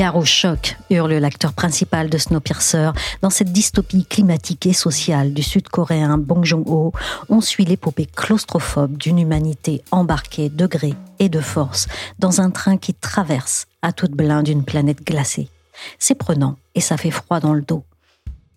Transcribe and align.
Gare 0.00 0.16
au 0.16 0.24
choc, 0.24 0.78
hurle 0.88 1.12
l'acteur 1.12 1.52
principal 1.52 2.08
de 2.08 2.16
Snowpiercer. 2.16 2.92
Dans 3.20 3.28
cette 3.28 3.52
dystopie 3.52 4.06
climatique 4.06 4.64
et 4.64 4.72
sociale 4.72 5.34
du 5.34 5.42
sud-coréen 5.42 6.16
Bong 6.16 6.42
Joon-ho, 6.42 6.94
on 7.28 7.42
suit 7.42 7.66
l'épopée 7.66 8.06
claustrophobe 8.06 8.96
d'une 8.96 9.18
humanité 9.18 9.82
embarquée 9.90 10.48
de 10.48 10.66
gré 10.66 10.94
et 11.18 11.28
de 11.28 11.40
force 11.40 11.86
dans 12.18 12.40
un 12.40 12.48
train 12.50 12.78
qui 12.78 12.94
traverse 12.94 13.66
à 13.82 13.92
toute 13.92 14.12
blinde 14.12 14.48
une 14.48 14.64
planète 14.64 15.04
glacée. 15.04 15.50
C'est 15.98 16.14
prenant 16.14 16.56
et 16.74 16.80
ça 16.80 16.96
fait 16.96 17.10
froid 17.10 17.38
dans 17.38 17.52
le 17.52 17.60
dos. 17.60 17.84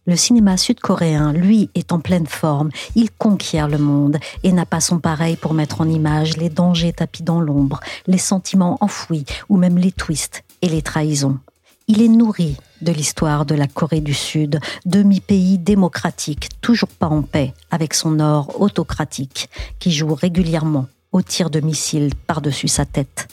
Le 0.05 0.15
cinéma 0.15 0.55
sud-coréen, 0.55 1.33
lui, 1.33 1.69
est 1.75 1.91
en 1.91 1.99
pleine 1.99 2.27
forme. 2.27 2.69
Il 2.95 3.11
conquiert 3.11 3.67
le 3.67 3.79
monde 3.79 4.17
et 4.43 4.53
n'a 4.53 4.65
pas 4.65 4.79
son 4.79 4.99
pareil 4.99 5.35
pour 5.35 5.53
mettre 5.53 5.81
en 5.81 5.89
image 5.89 6.37
les 6.37 6.49
dangers 6.49 6.93
tapis 6.93 7.23
dans 7.23 7.41
l'ombre, 7.41 7.81
les 8.07 8.17
sentiments 8.17 8.77
enfouis 8.79 9.25
ou 9.49 9.57
même 9.57 9.77
les 9.77 9.91
twists 9.91 10.45
et 10.63 10.69
les 10.69 10.81
trahisons. 10.81 11.37
Il 11.87 12.01
est 12.01 12.07
nourri 12.07 12.55
de 12.81 12.93
l'histoire 12.93 13.45
de 13.45 13.53
la 13.53 13.67
Corée 13.67 13.99
du 13.99 14.13
Sud, 14.13 14.59
demi-pays 14.85 15.57
démocratique, 15.57 16.49
toujours 16.61 16.89
pas 16.89 17.09
en 17.09 17.21
paix 17.21 17.53
avec 17.69 17.93
son 17.93 18.11
nord 18.11 18.61
autocratique, 18.61 19.49
qui 19.79 19.91
joue 19.91 20.15
régulièrement 20.15 20.87
au 21.11 21.21
tir 21.21 21.49
de 21.49 21.59
missiles 21.59 22.13
par-dessus 22.27 22.69
sa 22.69 22.85
tête. 22.85 23.27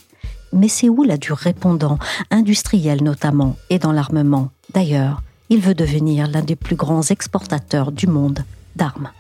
Mais 0.53 0.69
c'est 0.69 0.89
où 0.89 1.05
la 1.05 1.17
du 1.17 1.33
répondant, 1.33 2.01
industriel 2.33 3.05
notamment, 3.05 3.57
et 3.71 3.79
dans 3.79 3.93
l'armement? 3.93 4.51
D'ailleurs, 4.75 5.23
il 5.49 5.61
veut 5.61 5.77
devenir 5.77 6.27
l'un 6.27 6.43
des 6.43 6.57
plus 6.57 6.77
grands 6.77 7.03
exportateurs 7.03 7.93
du 7.93 8.09
monde 8.09 8.45
d'armes. 8.75 9.11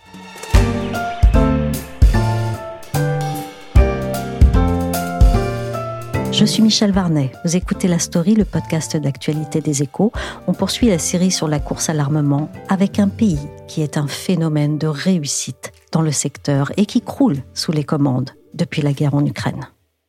Je 6.40 6.46
suis 6.46 6.62
Michel 6.62 6.90
Varnet. 6.90 7.32
Vous 7.44 7.54
écoutez 7.54 7.86
La 7.86 7.98
Story, 7.98 8.34
le 8.34 8.46
podcast 8.46 8.96
d'actualité 8.96 9.60
des 9.60 9.82
échos. 9.82 10.10
On 10.46 10.54
poursuit 10.54 10.88
la 10.88 10.98
série 10.98 11.30
sur 11.30 11.48
la 11.48 11.60
course 11.60 11.90
à 11.90 11.92
l'armement 11.92 12.50
avec 12.70 12.98
un 12.98 13.08
pays 13.08 13.46
qui 13.68 13.82
est 13.82 13.98
un 13.98 14.06
phénomène 14.06 14.78
de 14.78 14.86
réussite 14.86 15.70
dans 15.92 16.00
le 16.00 16.12
secteur 16.12 16.72
et 16.78 16.86
qui 16.86 17.02
croule 17.02 17.42
sous 17.52 17.72
les 17.72 17.84
commandes 17.84 18.30
depuis 18.54 18.80
la 18.80 18.94
guerre 18.94 19.14
en 19.14 19.26
Ukraine. 19.26 19.68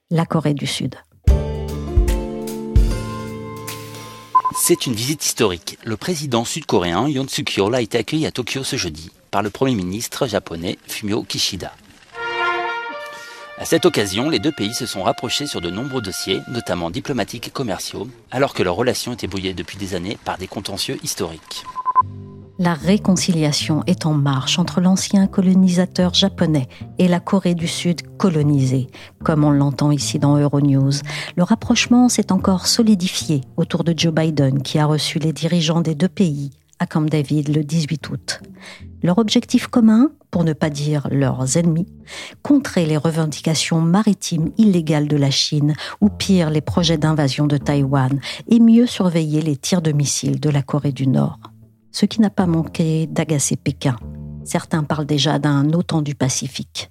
La 0.10 0.26
Corée 0.26 0.54
du 0.54 0.68
Sud. 0.68 0.96
C'est 4.56 4.86
une 4.86 4.94
visite 4.94 5.26
historique. 5.26 5.78
Le 5.84 5.98
président 5.98 6.46
sud-coréen 6.46 7.10
Yoon 7.10 7.28
Suk-yeol 7.28 7.76
a 7.76 7.82
été 7.82 7.98
accueilli 7.98 8.26
à 8.26 8.32
Tokyo 8.32 8.64
ce 8.64 8.78
jeudi 8.78 9.12
par 9.32 9.44
le 9.44 9.50
premier 9.50 9.76
ministre 9.76 10.28
japonais 10.28 10.78
Fumio 10.88 11.24
Kishida. 11.24 11.74
À 13.62 13.66
cette 13.66 13.86
occasion, 13.86 14.28
les 14.28 14.40
deux 14.40 14.52
pays 14.52 14.74
se 14.74 14.88
sont 14.88 15.04
rapprochés 15.04 15.46
sur 15.46 15.62
de 15.62 15.70
nombreux 15.70 16.02
dossiers, 16.02 16.42
notamment 16.48 16.90
diplomatiques 16.90 17.50
et 17.50 17.52
commerciaux, 17.52 18.08
alors 18.32 18.56
que 18.56 18.64
leurs 18.64 18.74
relations 18.74 19.14
étaient 19.14 19.28
brouillées 19.28 19.54
depuis 19.54 19.78
des 19.78 19.94
années 19.94 20.18
par 20.26 20.40
des 20.40 20.48
contentieux 20.48 20.98
historiques. 21.04 21.64
La 22.58 22.74
réconciliation 22.74 23.84
est 23.86 24.08
en 24.08 24.16
marche 24.16 24.58
entre 24.58 24.82
l'ancien 24.82 25.28
colonisateur 25.28 26.16
japonais 26.16 26.70
et 26.98 27.08
la 27.08 27.20
Corée 27.20 27.54
du 27.54 27.68
Sud 27.68 28.02
colonisée, 28.18 28.88
comme 29.24 29.44
on 29.44 29.52
l'entend 29.52 29.92
ici 29.92 30.18
dans 30.18 30.38
Euronews. 30.38 30.94
Le 31.36 31.44
rapprochement 31.44 32.10
s'est 32.10 32.32
encore 32.32 32.66
solidifié 32.66 33.42
autour 33.58 33.84
de 33.84 33.94
Joe 33.96 34.12
Biden, 34.12 34.64
qui 34.64 34.80
a 34.80 34.88
reçu 34.88 35.20
les 35.20 35.34
dirigeants 35.34 35.82
des 35.82 35.94
deux 35.94 36.10
pays 36.10 36.50
à 36.82 36.88
Camp 36.88 37.04
David 37.04 37.56
le 37.56 37.64
18 37.64 38.10
août. 38.10 38.42
Leur 39.04 39.20
objectif 39.20 39.68
commun, 39.68 40.10
pour 40.32 40.44
ne 40.44 40.54
pas 40.54 40.72
dire 40.72 41.08
leurs 41.12 41.56
ennemis, 41.56 41.86
contrer 42.42 42.88
les 42.88 42.98
revendications 42.98 43.82
maritimes 43.82 44.50
illégales 44.58 45.08
de 45.08 45.16
la 45.16 45.30
Chine 45.30 45.76
ou 46.02 46.10
pire 46.10 46.50
les 46.50 46.62
projets 46.62 46.98
d'invasion 46.98 47.46
de 47.46 47.58
Taïwan 47.58 48.20
et 48.48 48.60
mieux 48.60 48.88
surveiller 48.88 49.44
les 49.44 49.58
tirs 49.58 49.84
de 49.84 49.92
missiles 49.92 50.40
de 50.40 50.50
la 50.50 50.64
Corée 50.64 50.92
du 50.92 51.06
Nord. 51.06 51.40
Ce 51.92 52.08
qui 52.08 52.20
n'a 52.20 52.32
pas 52.32 52.48
manqué 52.48 53.06
d'agacer 53.06 53.58
Pékin. 53.58 53.96
Certains 54.44 54.84
parlent 54.84 55.06
déjà 55.06 55.38
d'un 55.38 55.72
OTAN 55.74 56.02
du 56.02 56.16
Pacifique. 56.16 56.90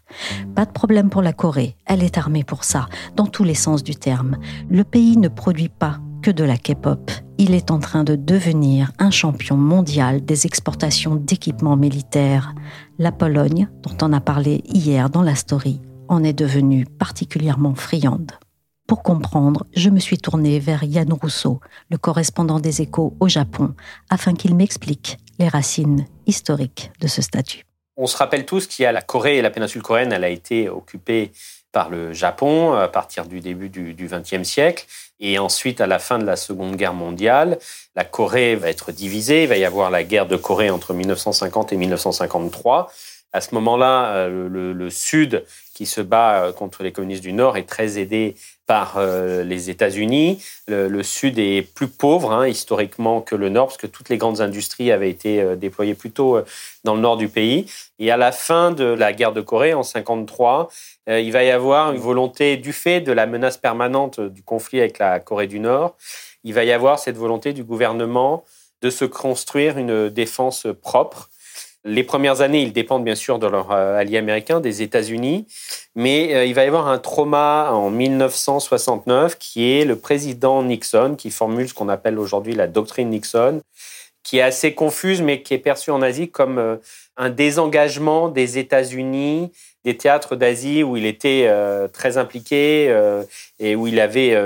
Pas 0.54 0.66
de 0.66 0.70
problème 0.70 1.10
pour 1.10 1.20
la 1.20 1.32
Corée, 1.32 1.76
elle 1.84 2.04
est 2.04 2.16
armée 2.16 2.44
pour 2.44 2.62
ça, 2.62 2.86
dans 3.16 3.26
tous 3.26 3.42
les 3.42 3.54
sens 3.54 3.82
du 3.82 3.96
terme. 3.96 4.38
Le 4.70 4.84
pays 4.84 5.16
ne 5.16 5.26
produit 5.26 5.68
pas 5.68 5.98
que 6.20 6.30
de 6.30 6.44
la 6.44 6.56
K-pop. 6.56 7.10
Il 7.38 7.54
est 7.54 7.70
en 7.70 7.78
train 7.78 8.04
de 8.04 8.14
devenir 8.14 8.92
un 8.98 9.10
champion 9.10 9.56
mondial 9.56 10.24
des 10.24 10.46
exportations 10.46 11.14
d'équipements 11.14 11.76
militaires. 11.76 12.54
La 12.98 13.12
Pologne, 13.12 13.68
dont 13.82 13.96
on 14.02 14.12
a 14.12 14.20
parlé 14.20 14.62
hier 14.66 15.08
dans 15.08 15.22
la 15.22 15.34
story, 15.34 15.80
en 16.08 16.22
est 16.22 16.32
devenue 16.32 16.84
particulièrement 16.84 17.74
friande. 17.74 18.32
Pour 18.86 19.02
comprendre, 19.02 19.66
je 19.74 19.88
me 19.88 20.00
suis 20.00 20.18
tournée 20.18 20.58
vers 20.58 20.84
Yann 20.84 21.12
Rousseau, 21.12 21.60
le 21.90 21.96
correspondant 21.96 22.60
des 22.60 22.82
échos 22.82 23.16
au 23.20 23.28
Japon, 23.28 23.74
afin 24.10 24.34
qu'il 24.34 24.54
m'explique 24.54 25.18
les 25.38 25.48
racines 25.48 26.06
historiques 26.26 26.90
de 27.00 27.06
ce 27.06 27.22
statut. 27.22 27.64
On 27.96 28.06
se 28.06 28.16
rappelle 28.16 28.46
tous 28.46 28.66
qu'il 28.66 28.82
y 28.82 28.86
a 28.86 28.92
la 28.92 29.02
Corée 29.02 29.38
et 29.38 29.42
la 29.42 29.50
péninsule 29.50 29.82
coréenne, 29.82 30.12
elle 30.12 30.24
a 30.24 30.28
été 30.28 30.68
occupée 30.68 31.32
par 31.72 31.88
le 31.88 32.12
Japon 32.12 32.72
à 32.72 32.88
partir 32.88 33.26
du 33.26 33.40
début 33.40 33.68
du 33.68 33.94
XXe 33.94 34.42
siècle. 34.42 34.86
Et 35.20 35.38
ensuite, 35.38 35.80
à 35.80 35.86
la 35.86 35.98
fin 35.98 36.18
de 36.18 36.24
la 36.24 36.36
Seconde 36.36 36.76
Guerre 36.76 36.94
mondiale, 36.94 37.58
la 37.94 38.04
Corée 38.04 38.56
va 38.56 38.70
être 38.70 38.90
divisée. 38.90 39.42
Il 39.42 39.48
va 39.48 39.58
y 39.58 39.64
avoir 39.64 39.90
la 39.90 40.02
guerre 40.02 40.26
de 40.26 40.36
Corée 40.36 40.70
entre 40.70 40.94
1950 40.94 41.72
et 41.72 41.76
1953. 41.76 42.90
À 43.32 43.40
ce 43.40 43.54
moment-là, 43.54 44.14
euh, 44.16 44.48
le, 44.48 44.90
Sud, 44.90 45.44
qui 45.72 45.86
se 45.86 46.00
bat 46.00 46.42
euh, 46.42 46.52
contre 46.52 46.82
les 46.82 46.90
communistes 46.90 47.22
du 47.22 47.32
Nord, 47.32 47.56
est 47.56 47.68
très 47.68 47.96
aidé 47.98 48.34
par 48.66 48.96
euh, 48.96 49.44
les 49.44 49.70
États-Unis. 49.70 50.42
Le, 50.66 51.02
Sud 51.04 51.38
est 51.38 51.62
plus 51.62 51.86
pauvre 51.86 52.32
hein, 52.32 52.48
historiquement 52.48 53.20
que 53.20 53.36
le 53.36 53.48
Nord, 53.48 53.68
parce 53.68 53.76
que 53.76 53.86
toutes 53.86 54.08
les 54.08 54.18
grandes 54.18 54.40
industries 54.40 54.90
avaient 54.90 55.10
été 55.10 55.56
déployées 55.56 55.94
plutôt 55.94 56.40
dans 56.82 56.94
le 56.94 57.00
nord 57.00 57.16
du 57.16 57.28
pays. 57.28 57.66
Et 58.00 58.10
à 58.10 58.16
la 58.16 58.32
fin 58.32 58.72
de 58.72 58.84
la 58.84 59.12
guerre 59.12 59.32
de 59.32 59.40
Corée, 59.40 59.74
en 59.74 59.82
53, 59.82 60.68
il 61.08 61.30
va 61.32 61.44
y 61.44 61.50
avoir 61.50 61.92
une 61.92 62.00
volonté, 62.00 62.56
du 62.56 62.72
fait 62.72 63.00
de 63.00 63.12
la 63.12 63.26
menace 63.26 63.56
permanente 63.56 64.20
du 64.20 64.42
conflit 64.42 64.80
avec 64.80 64.98
la 64.98 65.18
Corée 65.18 65.48
du 65.48 65.58
Nord, 65.58 65.96
il 66.44 66.54
va 66.54 66.64
y 66.64 66.72
avoir 66.72 66.98
cette 66.98 67.16
volonté 67.16 67.52
du 67.52 67.64
gouvernement 67.64 68.44
de 68.82 68.90
se 68.90 69.04
construire 69.04 69.78
une 69.78 70.08
défense 70.08 70.66
propre 70.80 71.28
les 71.84 72.04
premières 72.04 72.42
années, 72.42 72.62
ils 72.62 72.72
dépendent 72.72 73.04
bien 73.04 73.14
sûr 73.14 73.38
de 73.38 73.46
leur 73.46 73.70
euh, 73.70 73.96
allié 73.96 74.18
américain, 74.18 74.60
des 74.60 74.82
États-Unis, 74.82 75.46
mais 75.94 76.34
euh, 76.34 76.44
il 76.44 76.54
va 76.54 76.64
y 76.64 76.66
avoir 76.66 76.88
un 76.88 76.98
trauma 76.98 77.70
en 77.72 77.90
1969 77.90 79.38
qui 79.38 79.70
est 79.72 79.84
le 79.84 79.96
président 79.96 80.62
Nixon 80.62 81.14
qui 81.16 81.30
formule 81.30 81.68
ce 81.68 81.74
qu'on 81.74 81.88
appelle 81.88 82.18
aujourd'hui 82.18 82.54
la 82.54 82.66
doctrine 82.66 83.08
Nixon, 83.08 83.62
qui 84.22 84.38
est 84.38 84.42
assez 84.42 84.74
confuse 84.74 85.22
mais 85.22 85.42
qui 85.42 85.54
est 85.54 85.58
perçue 85.58 85.90
en 85.90 86.02
Asie 86.02 86.28
comme 86.28 86.58
euh, 86.58 86.76
un 87.16 87.30
désengagement 87.30 88.28
des 88.28 88.58
États-Unis 88.58 89.50
des 89.84 89.96
théâtres 89.96 90.36
d'Asie 90.36 90.82
où 90.82 90.98
il 90.98 91.06
était 91.06 91.50
très 91.94 92.18
impliqué 92.18 92.94
et 93.58 93.74
où 93.76 93.86
il 93.86 93.98
avait 93.98 94.36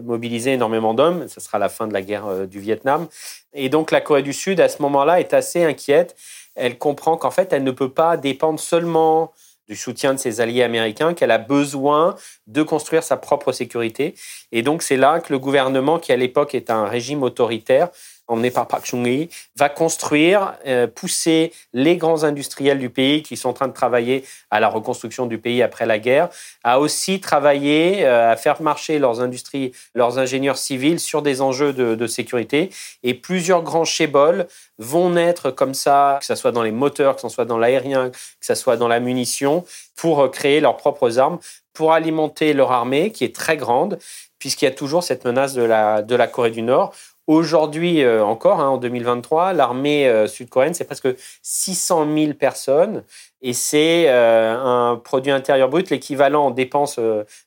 mobilisé 0.00 0.52
énormément 0.52 0.92
d'hommes. 0.92 1.28
Ce 1.28 1.40
sera 1.40 1.58
la 1.58 1.70
fin 1.70 1.86
de 1.86 1.94
la 1.94 2.02
guerre 2.02 2.46
du 2.46 2.60
Vietnam. 2.60 3.08
Et 3.54 3.70
donc 3.70 3.90
la 3.90 4.02
Corée 4.02 4.22
du 4.22 4.34
Sud, 4.34 4.60
à 4.60 4.68
ce 4.68 4.82
moment-là, 4.82 5.18
est 5.18 5.32
assez 5.32 5.64
inquiète 5.64 6.14
elle 6.54 6.78
comprend 6.78 7.16
qu'en 7.16 7.30
fait, 7.30 7.52
elle 7.52 7.64
ne 7.64 7.70
peut 7.70 7.92
pas 7.92 8.16
dépendre 8.16 8.60
seulement 8.60 9.32
du 9.68 9.76
soutien 9.76 10.12
de 10.12 10.18
ses 10.18 10.40
alliés 10.40 10.62
américains, 10.62 11.14
qu'elle 11.14 11.30
a 11.30 11.38
besoin 11.38 12.16
de 12.46 12.62
construire 12.62 13.02
sa 13.02 13.16
propre 13.16 13.52
sécurité. 13.52 14.14
Et 14.50 14.62
donc, 14.62 14.82
c'est 14.82 14.96
là 14.96 15.20
que 15.20 15.32
le 15.32 15.38
gouvernement, 15.38 15.98
qui 15.98 16.12
à 16.12 16.16
l'époque 16.16 16.54
est 16.54 16.68
un 16.70 16.84
régime 16.84 17.22
autoritaire, 17.22 17.88
emmené 18.28 18.50
par 18.50 18.66
Park 18.66 18.86
Chung-hee, 18.86 19.28
va 19.56 19.68
construire, 19.68 20.54
euh, 20.66 20.86
pousser 20.86 21.52
les 21.72 21.96
grands 21.96 22.24
industriels 22.24 22.78
du 22.78 22.88
pays 22.88 23.22
qui 23.22 23.36
sont 23.36 23.50
en 23.50 23.52
train 23.52 23.68
de 23.68 23.72
travailler 23.72 24.24
à 24.50 24.60
la 24.60 24.68
reconstruction 24.68 25.26
du 25.26 25.38
pays 25.38 25.62
après 25.62 25.86
la 25.86 25.98
guerre, 25.98 26.28
à 26.64 26.80
aussi 26.80 27.20
travailler 27.20 28.04
euh, 28.04 28.32
à 28.32 28.36
faire 28.36 28.62
marcher 28.62 28.98
leurs 28.98 29.20
industries, 29.20 29.72
leurs 29.94 30.18
ingénieurs 30.18 30.56
civils 30.56 31.00
sur 31.00 31.22
des 31.22 31.40
enjeux 31.40 31.72
de, 31.72 32.06
sécurité. 32.06 32.70
Et 33.02 33.14
plusieurs 33.14 33.62
grands 33.62 33.84
chebols 33.84 34.46
vont 34.78 35.10
naître 35.10 35.50
comme 35.50 35.72
ça, 35.72 36.18
que 36.20 36.26
ce 36.26 36.34
soit 36.34 36.52
dans 36.52 36.62
les 36.62 36.72
moteurs, 36.72 37.14
que 37.14 37.22
ce 37.22 37.28
soit 37.28 37.44
dans 37.44 37.58
l'aérien, 37.58 38.10
que 38.10 38.46
ce 38.46 38.54
soit 38.54 38.76
dans 38.76 38.88
la 38.88 39.00
munition, 39.00 39.64
pour 39.94 40.30
créer 40.30 40.60
leurs 40.60 40.76
propres 40.76 41.18
armes, 41.18 41.38
pour 41.72 41.92
alimenter 41.92 42.52
leur 42.52 42.72
armée 42.72 43.12
qui 43.12 43.24
est 43.24 43.34
très 43.34 43.56
grande, 43.56 43.98
puisqu'il 44.38 44.64
y 44.64 44.68
a 44.68 44.72
toujours 44.72 45.04
cette 45.04 45.24
menace 45.24 45.54
de 45.54 45.62
la 45.62 46.26
Corée 46.26 46.50
du 46.50 46.62
Nord. 46.62 46.92
Aujourd'hui 47.28 48.02
euh, 48.02 48.24
encore, 48.24 48.60
hein, 48.60 48.68
en 48.68 48.78
2023, 48.78 49.52
l'armée 49.52 50.08
euh, 50.08 50.26
sud-coréenne, 50.26 50.74
c'est 50.74 50.84
presque 50.84 51.08
600 51.42 52.12
000 52.12 52.32
personnes 52.34 53.04
et 53.42 53.52
c'est 53.52 54.06
euh, 54.08 54.56
un 54.56 54.96
produit 54.96 55.30
intérieur 55.30 55.68
brut, 55.68 55.88
l'équivalent 55.90 56.46
en 56.46 56.50
dépenses 56.50 56.98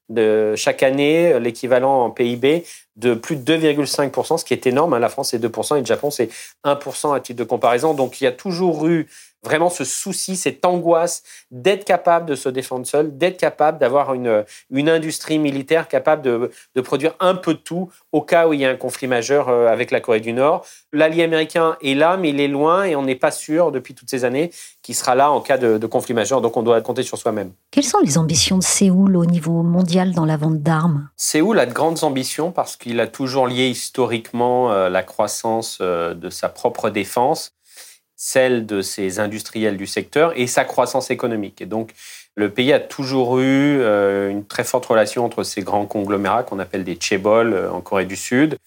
de 0.08 0.56
chaque 0.56 0.82
année, 0.82 1.40
l'équivalent 1.42 2.06
en 2.06 2.10
PIB 2.10 2.64
de 2.96 3.14
plus 3.14 3.36
de 3.36 3.58
2,5%, 3.58 4.38
ce 4.38 4.46
qui 4.46 4.54
est 4.54 4.66
énorme. 4.66 4.94
Hein. 4.94 5.00
La 5.00 5.10
France, 5.10 5.32
c'est 5.32 5.40
2% 5.40 5.76
et 5.76 5.80
le 5.82 5.86
Japon, 5.86 6.10
c'est 6.10 6.30
1% 6.64 7.14
à 7.14 7.20
titre 7.20 7.40
de 7.40 7.44
comparaison. 7.44 7.94
Donc, 7.94 8.22
il 8.22 8.24
y 8.24 8.28
a 8.28 8.32
toujours 8.32 8.88
eu 8.88 9.08
vraiment 9.46 9.70
ce 9.70 9.86
souci, 9.86 10.36
cette 10.36 10.66
angoisse 10.66 11.24
d'être 11.52 11.86
capable 11.86 12.26
de 12.26 12.36
se 12.36 12.50
défendre 12.50 12.86
seul, 12.86 13.18
d'être 13.18 13.38
capable 13.38 13.78
d'avoir 13.78 14.14
une, 14.14 14.44
une 14.72 14.90
industrie 14.90 15.40
militaire 15.40 15.88
capable 15.88 16.24
de, 16.24 16.52
de, 16.76 16.82
produire 16.82 17.14
un 17.20 17.36
peu 17.36 17.54
de 17.54 17.60
tout 17.60 17.90
au 18.12 18.22
cas 18.22 18.48
où 18.48 18.54
il 18.54 18.60
y 18.60 18.66
a 18.66 18.70
un 18.70 18.76
conflit 18.76 19.08
majeur 19.08 19.48
euh, 19.48 19.68
avec 19.68 19.92
la 19.92 20.02
Corée 20.02 20.20
du 20.20 20.34
Nord. 20.34 20.66
L'allié 20.92 21.24
américain 21.24 21.78
est 21.82 21.94
là, 21.94 22.18
mais 22.18 22.30
il 22.30 22.42
est 22.42 22.48
loin 22.48 22.84
et 22.84 22.96
on 22.96 23.04
n'est 23.04 23.16
pas 23.16 23.32
sûr 23.32 23.72
depuis 23.72 23.94
toutes 23.94 24.10
ces 24.10 24.26
années 24.26 24.52
qu'il 24.82 24.96
sera 24.96 25.16
là 25.16 25.32
en 25.32 25.42
cas 25.42 25.58
de, 25.58 25.78
de, 25.78 25.88
conflit 25.88 26.14
majeur. 26.14 26.42
Donc 26.42 26.58
on 26.58 26.64
doit 26.64 26.82
compter 26.82 27.04
sur 27.04 27.18
soi-même. 27.18 27.52
Quelles 27.72 27.86
sont 27.86 28.00
les 28.00 28.18
ambitions 28.18 28.58
de 28.58 28.64
Séoul 28.64 29.16
au 29.16 29.26
niveau 29.26 29.64
mondial 29.64 30.14
dans 30.14 30.26
la 30.26 30.38
vente 30.38 30.62
d'armes? 30.62 31.10
Séoul 31.16 31.60
a 31.60 31.66
de 31.66 31.74
grandes 31.74 32.04
ambitions 32.04 32.52
parce 32.52 32.76
qu'il 32.76 33.00
a 33.00 33.08
toujours 33.08 33.48
lié 33.48 33.68
historiquement 33.68 34.72
euh, 34.72 34.90
la 34.90 35.04
croissance 35.04 35.78
euh, 35.82 36.14
de 36.14 36.30
sa 36.30 36.50
propre 36.50 36.90
défense 36.90 37.52
celle 38.16 38.66
de 38.66 38.82
ses 38.82 39.20
industriels 39.20 39.78
du 39.78 39.88
secteur 39.88 40.34
et 40.36 40.48
sa 40.48 40.64
croissance 40.64 41.12
économique. 41.12 41.62
Et 41.62 41.66
donc, 41.66 41.94
le 42.36 42.50
pays 42.50 42.74
a 42.74 42.80
toujours 42.80 43.40
eu 43.40 43.80
euh, 43.80 44.30
une 44.30 44.46
très 44.46 44.64
forte 44.64 44.86
relation 44.86 45.24
entre 45.24 45.44
ces 45.44 45.62
grands 45.62 45.86
conglomérats 45.86 46.44
qu'on 46.44 46.60
appelle 46.60 46.84
des 46.84 46.98
chaebols 47.00 47.54
euh, 47.54 47.72
en 47.72 47.82
Corée 47.82 48.06
du 48.06 48.16
Sud 48.16 48.58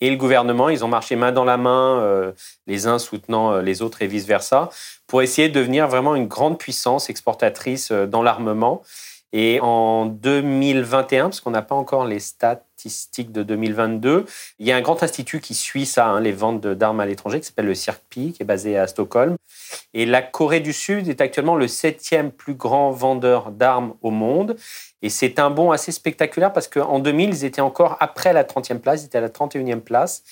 et 0.00 0.10
le 0.10 0.16
gouvernement. 0.16 0.68
Ils 0.68 0.84
ont 0.84 0.88
marché 0.88 1.16
main 1.16 1.32
dans 1.32 1.44
la 1.44 1.56
main, 1.56 2.00
euh, 2.00 2.32
les 2.66 2.86
uns 2.86 2.98
soutenant 2.98 3.58
les 3.58 3.82
autres 3.82 4.02
et 4.02 4.06
vice-versa, 4.06 4.70
pour 5.06 5.22
essayer 5.22 5.48
de 5.48 5.54
devenir 5.58 5.88
vraiment 5.88 6.14
une 6.14 6.26
grande 6.26 6.58
puissance 6.58 7.10
exportatrice 7.10 7.90
dans 7.92 8.22
l'armement. 8.22 8.82
Et 9.32 9.58
en 9.60 10.06
2021, 10.06 11.24
parce 11.24 11.40
qu'on 11.40 11.50
n'a 11.50 11.62
pas 11.62 11.74
encore 11.74 12.06
les 12.06 12.20
de 13.18 13.42
2022, 13.42 14.24
il 14.58 14.66
y 14.66 14.72
a 14.72 14.76
un 14.76 14.80
grand 14.80 15.02
institut 15.02 15.40
qui 15.40 15.54
suit 15.54 15.86
ça, 15.86 16.06
hein, 16.06 16.20
les 16.20 16.32
ventes 16.32 16.66
d'armes 16.66 17.00
à 17.00 17.06
l'étranger, 17.06 17.40
qui 17.40 17.46
s'appelle 17.46 17.66
le 17.66 17.74
CIRCPI, 17.74 18.32
qui 18.32 18.42
est 18.42 18.46
basé 18.46 18.76
à 18.76 18.86
Stockholm. 18.86 19.36
Et 19.94 20.06
la 20.06 20.22
Corée 20.22 20.60
du 20.60 20.72
Sud 20.72 21.08
est 21.08 21.20
actuellement 21.20 21.56
le 21.56 21.68
septième 21.68 22.30
plus 22.30 22.54
grand 22.54 22.90
vendeur 22.90 23.50
d'armes 23.50 23.94
au 24.02 24.10
monde. 24.10 24.56
Et 25.02 25.08
c'est 25.08 25.38
un 25.38 25.50
bond 25.50 25.70
assez 25.70 25.92
spectaculaire 25.92 26.52
parce 26.52 26.68
qu'en 26.68 26.98
2000, 26.98 27.30
ils 27.30 27.44
étaient 27.44 27.60
encore 27.60 27.96
après 28.00 28.32
la 28.32 28.44
30e 28.44 28.78
place, 28.78 29.02
ils 29.02 29.06
étaient 29.06 29.18
à 29.18 29.22
la 29.22 29.28
31e 29.28 29.80
place. 29.80 30.22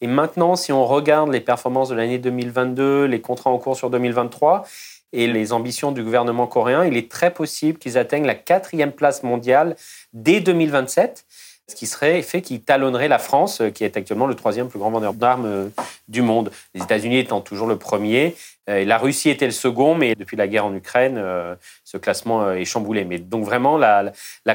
Et 0.00 0.06
maintenant, 0.06 0.54
si 0.54 0.72
on 0.72 0.86
regarde 0.86 1.32
les 1.32 1.40
performances 1.40 1.88
de 1.88 1.94
l'année 1.94 2.18
2022, 2.18 3.04
les 3.04 3.20
contrats 3.20 3.50
en 3.50 3.58
cours 3.58 3.76
sur 3.76 3.90
2023, 3.90 4.64
et 5.12 5.26
les 5.26 5.52
ambitions 5.52 5.92
du 5.92 6.02
gouvernement 6.02 6.46
coréen, 6.46 6.84
il 6.84 6.96
est 6.96 7.10
très 7.10 7.32
possible 7.32 7.78
qu'ils 7.78 7.96
atteignent 7.96 8.26
la 8.26 8.34
quatrième 8.34 8.92
place 8.92 9.22
mondiale 9.22 9.76
dès 10.12 10.40
2027, 10.40 11.24
ce 11.68 11.74
qui 11.74 11.86
serait 11.86 12.22
fait 12.22 12.40
qu'ils 12.40 12.62
talonneraient 12.62 13.08
la 13.08 13.18
France, 13.18 13.62
qui 13.74 13.84
est 13.84 13.96
actuellement 13.96 14.26
le 14.26 14.34
troisième 14.34 14.68
plus 14.68 14.78
grand 14.78 14.90
vendeur 14.90 15.12
d'armes 15.12 15.46
euh, 15.46 15.68
du 16.08 16.22
monde. 16.22 16.50
Les 16.74 16.82
États-Unis 16.82 17.18
étant 17.18 17.40
toujours 17.40 17.66
le 17.66 17.76
premier, 17.76 18.34
euh, 18.70 18.84
la 18.84 18.96
Russie 18.96 19.28
était 19.28 19.44
le 19.44 19.52
second, 19.52 19.94
mais 19.94 20.14
depuis 20.14 20.36
la 20.36 20.48
guerre 20.48 20.64
en 20.64 20.74
Ukraine, 20.74 21.16
euh, 21.18 21.54
ce 21.84 21.98
classement 21.98 22.52
est 22.52 22.64
chamboulé. 22.64 23.04
Mais 23.04 23.18
donc 23.18 23.44
vraiment, 23.44 23.76
la, 23.76 24.12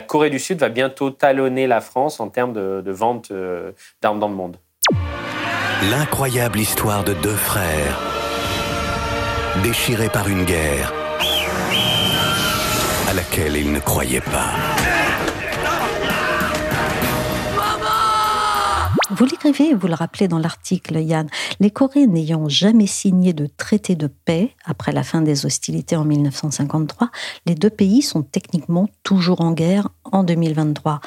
Corée 0.07 0.31
du 0.31 0.39
Sud 0.39 0.59
va 0.59 0.69
bientôt 0.69 1.11
talonner 1.11 1.67
la 1.67 1.81
France 1.81 2.19
en 2.19 2.29
termes 2.29 2.53
de 2.53 2.91
vente 2.91 3.31
d'armes 4.01 4.19
dans 4.19 4.27
le 4.27 4.35
monde. 4.35 4.57
L'incroyable 5.91 6.59
histoire 6.59 7.03
de 7.03 7.13
deux 7.13 7.35
frères 7.35 7.99
déchirés 9.63 10.09
par 10.09 10.27
une 10.27 10.45
guerre 10.45 10.93
à 13.09 13.13
laquelle 13.13 13.55
ils 13.55 13.71
ne 13.71 13.79
croyaient 13.79 14.21
pas. 14.21 14.72
Vous 19.15 19.25
l'écrivez 19.25 19.75
vous 19.75 19.85
le 19.85 19.93
rappelez 19.93 20.27
dans 20.27 20.39
l'article, 20.39 20.97
Yann, 20.97 21.29
les 21.59 21.69
Coréens 21.69 22.07
n'ayant 22.07 22.49
jamais 22.49 22.87
signé 22.87 23.31
de 23.31 23.45
traité 23.45 23.93
de 23.93 24.07
paix 24.07 24.49
après 24.65 24.91
la 24.91 25.03
fin 25.03 25.21
des 25.21 25.45
hostilités 25.45 25.95
en 25.95 26.03
1953, 26.03 27.11
les 27.45 27.53
deux 27.53 27.69
pays 27.69 28.01
sont 28.01 28.23
techniquement 28.23 28.89
toujours 29.03 29.41
en 29.41 29.51
guerre 29.51 29.89
en 30.05 30.23
2023. 30.23 30.99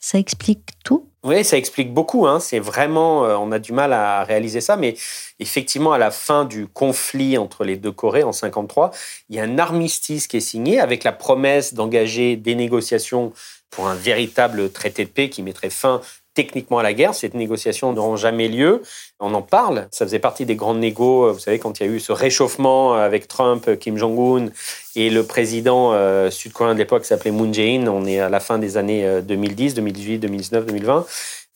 Ça 0.00 0.18
explique 0.18 0.70
tout? 0.84 1.08
Oui, 1.22 1.44
ça 1.44 1.56
explique 1.56 1.94
beaucoup. 1.94 2.26
Hein. 2.26 2.40
C'est 2.40 2.58
vraiment, 2.58 3.24
euh, 3.24 3.36
on 3.36 3.52
a 3.52 3.60
du 3.60 3.72
mal 3.72 3.92
à 3.92 4.24
réaliser 4.24 4.60
ça, 4.60 4.76
mais 4.76 4.96
effectivement, 5.38 5.92
à 5.92 5.98
la 5.98 6.10
fin 6.10 6.44
du 6.44 6.66
conflit 6.66 7.38
entre 7.38 7.62
les 7.62 7.76
deux 7.76 7.92
Corées 7.92 8.24
en 8.24 8.32
53, 8.32 8.90
il 9.28 9.36
y 9.36 9.38
a 9.38 9.44
un 9.44 9.58
armistice 9.60 10.26
qui 10.26 10.38
est 10.38 10.40
signé 10.40 10.80
avec 10.80 11.04
la 11.04 11.12
promesse 11.12 11.72
d'engager 11.72 12.34
des 12.34 12.56
négociations 12.56 13.32
pour 13.70 13.86
un 13.86 13.94
véritable 13.94 14.72
traité 14.72 15.04
de 15.04 15.10
paix 15.10 15.30
qui 15.30 15.42
mettrait 15.42 15.70
fin 15.70 16.00
techniquement 16.34 16.78
à 16.78 16.82
la 16.82 16.92
guerre. 16.92 17.14
Ces 17.14 17.30
négociations 17.34 17.92
n'auront 17.92 18.16
jamais 18.16 18.48
lieu. 18.48 18.82
On 19.20 19.32
en 19.34 19.42
parle. 19.42 19.88
Ça 19.90 20.04
faisait 20.04 20.18
partie 20.18 20.44
des 20.44 20.56
grandes 20.56 20.80
négos. 20.80 21.32
Vous 21.32 21.38
savez, 21.38 21.58
quand 21.58 21.80
il 21.80 21.86
y 21.86 21.88
a 21.88 21.92
eu 21.92 22.00
ce 22.00 22.12
réchauffement 22.12 22.94
avec 22.94 23.28
Trump, 23.28 23.78
Kim 23.78 23.96
Jong-un 23.96 24.48
et 24.96 25.10
le 25.10 25.24
président 25.24 25.92
euh, 25.92 26.30
sud-coréen 26.30 26.74
de 26.74 26.78
l'époque 26.78 27.04
s'appelait 27.04 27.30
Moon 27.30 27.52
Jae-in. 27.52 27.86
On 27.86 28.04
est 28.04 28.20
à 28.20 28.28
la 28.28 28.40
fin 28.40 28.58
des 28.58 28.76
années 28.76 29.22
2010, 29.22 29.74
2018, 29.74 30.18
2019, 30.18 30.66
2020. 30.66 31.06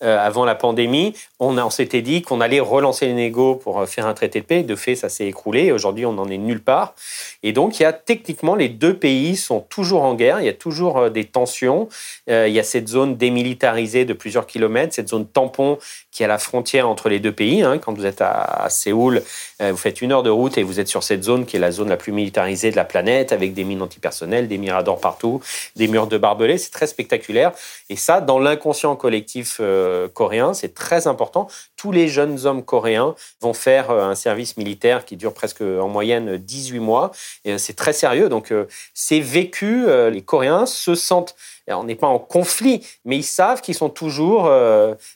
Euh, 0.04 0.16
avant 0.16 0.44
la 0.44 0.54
pandémie, 0.54 1.12
on, 1.40 1.70
s'était 1.70 2.02
dit 2.02 2.22
qu'on 2.22 2.40
allait 2.40 2.60
relancer 2.60 3.06
les 3.06 3.14
négos 3.14 3.56
pour 3.56 3.80
euh, 3.80 3.86
faire 3.86 4.06
un 4.06 4.14
traité 4.14 4.40
de 4.40 4.44
paix. 4.44 4.62
De 4.62 4.76
fait, 4.76 4.94
ça 4.94 5.08
s'est 5.08 5.26
écroulé. 5.26 5.72
Aujourd'hui, 5.72 6.06
on 6.06 6.12
n'en 6.12 6.28
est 6.28 6.38
nulle 6.38 6.62
part. 6.62 6.94
Et 7.42 7.50
donc, 7.52 7.80
il 7.80 7.82
y 7.82 7.86
a 7.86 7.92
techniquement, 7.92 8.54
les 8.54 8.68
deux 8.68 8.94
pays 8.94 9.36
sont 9.36 9.58
toujours 9.58 10.02
en 10.02 10.14
guerre. 10.14 10.40
Il 10.40 10.46
y 10.46 10.48
a 10.48 10.54
toujours 10.54 10.98
euh, 10.98 11.10
des 11.10 11.24
tensions. 11.24 11.88
il 12.28 12.52
y 12.52 12.60
a 12.60 12.62
cette 12.62 12.86
zone 12.86 13.16
démilitarisée 13.16 14.04
de 14.04 14.12
plusieurs 14.12 14.46
kilomètres, 14.46 14.94
cette 14.94 15.08
zone 15.08 15.26
tampon 15.26 15.78
qui 16.12 16.22
est 16.22 16.26
à 16.26 16.28
la 16.28 16.38
frontière 16.38 16.88
entre 16.88 17.08
les 17.08 17.18
deux 17.18 17.32
pays. 17.32 17.62
Hein. 17.62 17.78
Quand 17.78 17.92
vous 17.92 18.06
êtes 18.06 18.20
à, 18.20 18.66
Séoul, 18.70 19.22
vous 19.60 19.76
faites 19.76 20.02
une 20.02 20.12
heure 20.12 20.22
de 20.22 20.30
route 20.30 20.58
et 20.58 20.62
vous 20.62 20.80
êtes 20.80 20.88
sur 20.88 21.02
cette 21.02 21.24
zone 21.24 21.46
qui 21.46 21.56
est 21.56 21.60
la 21.60 21.70
zone 21.70 21.88
la 21.88 21.96
plus 21.96 22.12
militarisée 22.12 22.70
de 22.70 22.76
la 22.76 22.84
planète, 22.84 23.32
avec 23.32 23.54
des 23.54 23.64
mines 23.64 23.82
antipersonnelles, 23.82 24.48
des 24.48 24.58
miradors 24.58 25.00
partout, 25.00 25.40
des 25.76 25.88
murs 25.88 26.06
de 26.06 26.18
barbelés. 26.18 26.58
C'est 26.58 26.70
très 26.70 26.86
spectaculaire. 26.86 27.52
Et 27.88 27.96
ça, 27.96 28.20
dans 28.20 28.38
l'inconscient 28.38 28.94
collectif 28.96 29.60
euh, 29.88 30.08
coréen, 30.08 30.54
c'est 30.54 30.74
très 30.74 31.06
important. 31.06 31.48
Tous 31.76 31.92
les 31.92 32.08
jeunes 32.08 32.46
hommes 32.46 32.64
coréens 32.64 33.14
vont 33.40 33.54
faire 33.54 33.90
euh, 33.90 34.04
un 34.04 34.14
service 34.14 34.56
militaire 34.56 35.04
qui 35.04 35.16
dure 35.16 35.34
presque 35.34 35.62
en 35.62 35.88
moyenne 35.88 36.36
18 36.36 36.78
mois. 36.78 37.10
Et 37.44 37.52
euh, 37.52 37.58
c'est 37.58 37.74
très 37.74 37.92
sérieux. 37.92 38.28
Donc, 38.28 38.52
c'est 38.94 39.20
vécu. 39.20 39.86
Les 40.10 40.22
Coréens 40.22 40.66
se 40.66 40.94
sentent 40.94 41.34
on 41.68 41.84
n'est 41.84 41.94
pas 41.94 42.06
en 42.06 42.18
conflit, 42.18 42.86
mais 43.04 43.16
ils 43.16 43.24
savent 43.24 43.60
qu'ils 43.60 43.74
sont 43.74 43.90
toujours 43.90 44.50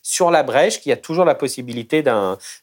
sur 0.03 0.31
la 0.31 0.43
brèche, 0.43 0.81
qu'il 0.81 0.91
y 0.91 0.93
a 0.93 0.97
toujours 0.97 1.25
la 1.25 1.35
possibilité 1.35 2.03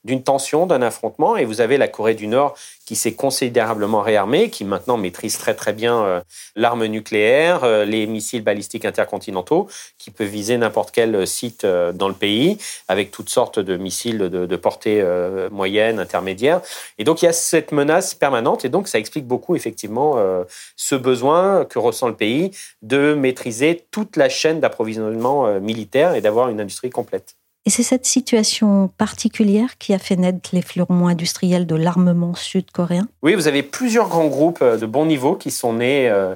d'une 0.04 0.24
tension, 0.24 0.66
d'un 0.66 0.82
affrontement. 0.82 1.38
Et 1.38 1.46
vous 1.46 1.62
avez 1.62 1.78
la 1.78 1.88
Corée 1.88 2.16
du 2.16 2.28
Nord 2.28 2.56
qui 2.90 2.96
s'est 2.96 3.14
considérablement 3.14 4.02
réarmé, 4.02 4.50
qui 4.50 4.66
maintenant 4.66 4.98
maîtrise 4.98 5.38
très 5.38 5.54
très 5.54 5.74
bien 5.74 6.04
euh, 6.04 6.22
l'arme 6.56 6.88
nucléaire, 6.88 7.64
euh, 7.64 7.86
les 7.86 8.08
missiles 8.08 8.42
balistiques 8.42 8.84
intercontinentaux, 8.84 9.68
qui 10.00 10.10
peut 10.10 10.24
viser 10.24 10.58
n'importe 10.58 10.90
quel 10.90 11.28
site 11.28 11.66
euh, 11.66 11.92
dans 11.92 12.08
le 12.08 12.16
pays, 12.16 12.58
avec 12.88 13.12
toutes 13.12 13.30
sortes 13.30 13.60
de 13.60 13.78
missiles 13.78 14.18
de, 14.18 14.56
portée 14.56 15.06
moyenne, 15.52 16.00
intermédiaire. 16.00 16.62
Et 16.98 17.04
donc 17.04 17.22
il 17.22 17.26
y 17.26 17.28
a 17.28 17.34
cette 17.34 17.72
menace 17.72 18.16
permanente, 18.16 18.66
et 18.66 18.70
donc 18.70 18.88
ça 18.88 18.98
explique 18.98 19.28
beaucoup 19.28 19.56
effectivement 19.56 20.18
ce 20.76 20.96
besoin 20.96 21.66
que 21.66 21.78
ressent 21.78 22.08
le 22.08 22.16
pays 22.16 22.52
de 22.82 23.14
maîtriser 23.14 23.79
toute 23.92 24.16
la 24.18 24.30
chaîne 24.30 24.60
d'approvisionnement 24.60 25.60
militaire 25.60 26.16
et 26.16 26.22
d'avoir 26.22 26.50
une 26.50 26.62
industrie 26.62 26.90
complète. 26.90 27.36
Et 27.66 27.70
c'est 27.70 27.84
cette 27.84 28.06
situation 28.06 28.90
particulière 28.98 29.78
qui 29.78 29.94
a 29.94 30.00
fait 30.00 30.16
naître 30.16 30.50
les 30.54 30.62
fleurons 30.62 31.08
industriels 31.08 31.68
de 31.68 31.76
l'armement 31.76 32.34
sud-coréen? 32.34 33.08
Oui, 33.22 33.36
vous 33.36 33.48
avez 33.48 33.64
plusieurs 33.64 34.08
grands 34.08 34.28
groupes 34.28 34.62
euh, 34.62 34.78
de 34.78 34.86
bon 34.86 35.06
niveau 35.06 35.36
qui 35.36 35.52
sont 35.52 35.74
nés 35.74 36.10
euh, 36.10 36.34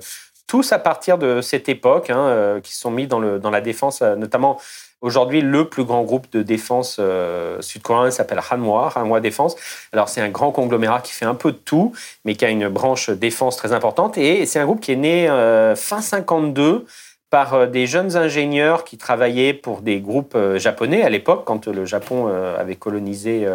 tous 0.47 0.73
à 0.73 0.79
partir 0.79 1.17
de 1.17 1.41
cette 1.41 1.69
époque, 1.69 2.09
hein, 2.09 2.19
euh, 2.19 2.61
qui 2.61 2.75
sont 2.75 2.91
mis 2.91 3.07
dans, 3.07 3.19
le, 3.19 3.39
dans 3.39 3.49
la 3.49 3.61
défense, 3.61 4.01
notamment 4.01 4.59
Aujourd'hui, 5.03 5.41
le 5.41 5.67
plus 5.67 5.83
grand 5.83 6.03
groupe 6.03 6.31
de 6.31 6.43
défense 6.43 6.95
euh, 6.97 7.61
sud-coréen 7.61 8.09
s'appelle 8.09 8.39
Hanwha, 8.39 8.93
Hanwha 8.95 9.19
Défense. 9.19 9.57
Alors, 9.91 10.07
c'est 10.07 10.21
un 10.21 10.29
grand 10.29 10.53
conglomérat 10.53 11.01
qui 11.01 11.11
fait 11.11 11.25
un 11.25 11.35
peu 11.35 11.51
de 11.51 11.57
tout, 11.57 11.91
mais 12.23 12.35
qui 12.35 12.45
a 12.45 12.49
une 12.49 12.69
branche 12.69 13.09
défense 13.09 13.57
très 13.57 13.73
importante. 13.73 14.17
Et 14.17 14.45
c'est 14.45 14.59
un 14.59 14.65
groupe 14.65 14.79
qui 14.79 14.93
est 14.93 14.95
né 14.95 15.29
euh, 15.29 15.75
fin 15.75 15.99
52 15.99 16.85
par 17.33 17.55
euh, 17.55 17.65
des 17.65 17.87
jeunes 17.87 18.15
ingénieurs 18.15 18.83
qui 18.83 18.99
travaillaient 18.99 19.55
pour 19.55 19.81
des 19.81 19.99
groupes 19.99 20.37
japonais 20.57 21.01
à 21.01 21.09
l'époque, 21.09 21.45
quand 21.45 21.67
le 21.67 21.83
Japon 21.83 22.27
avait 22.27 22.75
colonisé 22.75 23.47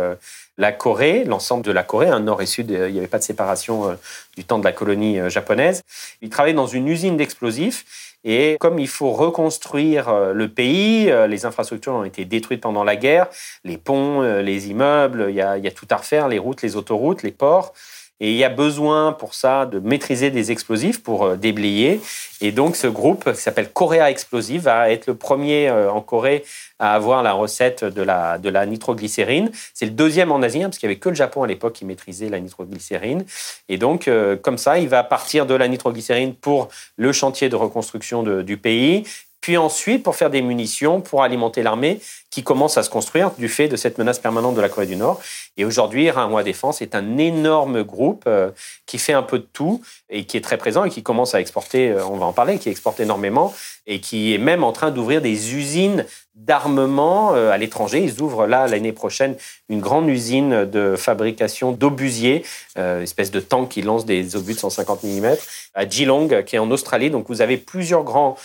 la 0.57 0.73
Corée, 0.73 1.23
l'ensemble 1.25 1.65
de 1.65 1.71
la 1.71 1.85
Corée, 1.85 2.09
un 2.09 2.17
hein, 2.17 2.21
nord 2.21 2.43
et 2.43 2.47
sud, 2.47 2.71
il 2.71 2.93
n'y 2.93 2.99
avait 2.99 3.07
pas 3.07 3.19
de 3.19 3.23
séparation 3.23 3.97
du 4.37 4.45
temps 4.45 4.59
de 4.59 4.65
la 4.65 4.73
colonie 4.73 5.19
japonaise. 5.31 5.83
Ils 6.23 6.31
travaillaient 6.31 6.57
dans 6.57 6.67
une 6.67 6.89
usine 6.89 7.17
d'explosifs 7.17 8.09
et 8.25 8.57
comme 8.59 8.79
il 8.79 8.89
faut 8.89 9.13
reconstruire 9.13 10.09
euh, 10.09 10.33
le 10.33 10.49
pays, 10.49 11.11
euh, 11.11 11.27
les 11.27 11.47
infrastructures 11.47 11.93
ont 11.95 12.05
été 12.05 12.25
détruites 12.25 12.61
pendant 12.61 12.83
la 12.83 12.97
guerre, 12.97 13.29
les 13.65 13.79
ponts, 13.79 14.23
euh, 14.23 14.43
les 14.43 14.69
immeubles, 14.69 15.27
il 15.29 15.37
y 15.37 15.41
a, 15.41 15.57
il 15.57 15.65
y 15.65 15.69
a 15.69 15.71
tout 15.71 15.87
à 15.91 15.97
refaire, 15.97 16.29
les 16.29 16.39
routes, 16.39 16.63
les 16.63 16.77
autoroutes, 16.77 17.23
les 17.23 17.31
ports. 17.31 17.73
Et 18.21 18.33
il 18.33 18.37
y 18.37 18.45
a 18.45 18.49
besoin 18.49 19.13
pour 19.13 19.35
ça 19.35 19.65
de 19.67 19.79
maîtriser 19.79 20.31
des 20.31 20.51
explosifs 20.51 21.03
pour 21.03 21.25
euh, 21.25 21.37
déblayer. 21.37 22.01
Et 22.41 22.53
donc 22.53 22.77
ce 22.77 22.87
groupe 22.87 23.33
qui 23.33 23.41
s'appelle 23.41 23.71
Korea 23.71 24.11
Explosive 24.11 24.63
va 24.63 24.91
être 24.91 25.07
le 25.07 25.15
premier 25.15 25.69
euh, 25.69 25.91
en 25.91 26.01
Corée 26.01 26.45
à 26.79 26.95
avoir 26.95 27.23
la 27.23 27.33
recette 27.33 27.85
de 27.85 28.03
la, 28.03 28.39
de 28.39 28.49
la 28.49 28.67
nitroglycérine. 28.67 29.51
C'est 29.75 29.87
le 29.87 29.93
deuxième 29.93 30.33
en 30.33 30.43
Asie, 30.43 30.63
hein, 30.63 30.69
parce 30.69 30.79
qu'il 30.79 30.89
n'y 30.89 30.95
avait 30.95 31.01
que 31.01 31.09
le 31.09 31.15
Japon 31.15 31.43
à 31.43 31.47
l'époque 31.47 31.75
qui 31.75 31.85
maîtrisait 31.85 32.29
la 32.29 32.41
nitroglycérine. 32.41 33.25
Et 33.69 33.79
donc 33.79 34.09
euh, 34.09 34.37
comme 34.37 34.59
ça, 34.59 34.79
il 34.79 34.89
va 34.89 35.05
partir 35.05 35.47
de 35.47 35.55
la 35.55 35.69
nitroglycérine 35.69 36.35
pour 36.35 36.69
le 36.97 37.13
chantier 37.13 37.49
de 37.49 37.57
reconstruction 37.57 38.23
du 38.43 38.57
pays 38.57 39.05
puis 39.41 39.57
ensuite 39.57 40.03
pour 40.03 40.17
faire 40.17 40.31
des 40.31 40.43
munitions 40.43 41.01
pour 41.01 41.23
alimenter 41.23 41.63
l'armée 41.63 42.01
qui 42.31 42.43
commence 42.43 42.77
à 42.77 42.83
se 42.83 42.91
construire 42.91 43.31
du 43.39 43.49
fait 43.49 43.69
de 43.69 43.77
cette 43.77 43.99
menace 43.99 44.19
permanente 44.19 44.55
de 44.55 44.61
la 44.61 44.69
Corée 44.69 44.87
du 44.87 44.97
Nord. 44.97 45.21
Et 45.57 45.65
aujourd'hui, 45.65 46.11
Ranhua 46.11 46.43
Défense 46.43 46.83
est 46.83 46.95
un 46.95 47.17
énorme 47.19 47.83
groupe 47.83 48.25
euh, 48.27 48.51
qui 48.87 48.99
fait 48.99 49.13
un 49.13 49.23
peu 49.23 49.39
de 49.39 49.47
tout 49.53 49.81
et 50.11 50.25
qui 50.25 50.37
est 50.37 50.41
très 50.43 50.59
présent 50.59 50.85
et 50.85 50.91
qui 50.91 51.03
commence 51.03 51.35
à 51.35 51.41
exporter, 51.41 51.91
euh, 51.91 52.05
on 52.07 52.17
va 52.17 52.27
en 52.27 52.33
parler, 52.33 52.59
qui 52.59 52.69
exporte 52.69 53.01
énormément 53.01 53.55
et 53.87 54.01
qui 54.01 54.35
est 54.35 54.39
même 54.39 54.65
en 54.65 54.73
train 54.73 54.91
d'ouvrir 54.91 55.23
des 55.23 55.55
usines 55.55 56.05
d'armement 56.39 57.35
euh, 57.35 57.51
à 57.51 57.59
l'étranger. 57.59 58.03
Ils 58.03 58.23
ouvrent 58.23 58.47
là 58.47 58.67
l'année 58.67 58.93
prochaine 58.93 59.37
une 59.69 59.81
grande 59.81 60.09
usine 60.09 60.65
de 60.65 60.97
fabrication 60.97 61.73
d'obusiers, 61.73 62.45
une 62.77 63.03
espèce 63.03 63.31
de 63.31 63.41
tank 63.41 63.69
qui 63.69 63.83
lance 63.83 64.07
des 64.07 64.35
obus 64.35 64.55
de 64.55 64.59
150 64.59 65.05
mm 65.05 65.35
à 65.75 65.87
Geelong, 65.87 66.43
qui 66.45 66.57
est 66.57 66.59
en 66.59 66.71
Australie. 66.71 67.11
Donc 67.11 67.29
vous 67.29 67.43
avez 67.43 67.59
plusieurs 67.59 68.03
grands 68.03 68.37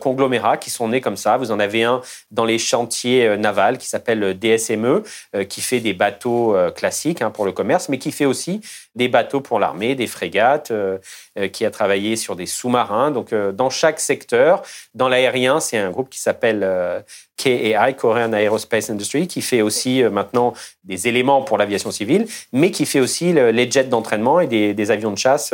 conglomérats 0.00 0.58
qui 0.58 0.68
sont 0.68 0.88
nés 0.88 1.00
comme 1.00 1.16
ça. 1.16 1.38
Vous 1.38 1.50
en 1.50 1.58
avez 1.58 1.84
un 1.84 2.02
dans 2.30 2.44
les 2.44 2.58
chantiers 2.58 3.38
navals 3.38 3.78
qui 3.78 3.86
s'appelle 3.86 4.38
DSME, 4.38 5.02
qui 5.48 5.62
fait 5.62 5.80
des 5.80 5.94
bateaux 5.94 6.54
euh, 6.54 6.70
classique 6.70 7.22
hein, 7.22 7.30
pour 7.30 7.44
le 7.44 7.52
commerce, 7.52 7.88
mais 7.88 7.98
qui 7.98 8.12
fait 8.12 8.24
aussi 8.24 8.60
des 8.94 9.08
bateaux 9.08 9.40
pour 9.40 9.58
l'armée, 9.58 9.94
des 9.94 10.06
frégates, 10.06 10.70
euh, 10.70 10.98
euh, 11.38 11.48
qui 11.48 11.64
a 11.64 11.70
travaillé 11.70 12.16
sur 12.16 12.36
des 12.36 12.46
sous-marins. 12.46 13.10
Donc, 13.10 13.32
dans 13.32 13.70
chaque 13.70 14.00
secteur, 14.00 14.62
dans 14.94 15.08
l'aérien, 15.08 15.60
c'est 15.60 15.78
un 15.78 15.90
groupe 15.90 16.10
qui 16.10 16.18
s'appelle 16.18 17.04
KAI, 17.36 17.94
Korean 17.96 18.32
Aerospace 18.32 18.90
Industry, 18.90 19.26
qui 19.26 19.42
fait 19.42 19.62
aussi 19.62 20.02
maintenant 20.04 20.54
des 20.84 21.08
éléments 21.08 21.42
pour 21.42 21.58
l'aviation 21.58 21.90
civile, 21.90 22.26
mais 22.52 22.70
qui 22.70 22.86
fait 22.86 23.00
aussi 23.00 23.32
les 23.32 23.70
jets 23.70 23.84
d'entraînement 23.84 24.40
et 24.40 24.46
des, 24.46 24.90
avions 24.90 25.10
de 25.10 25.18
chasse 25.18 25.52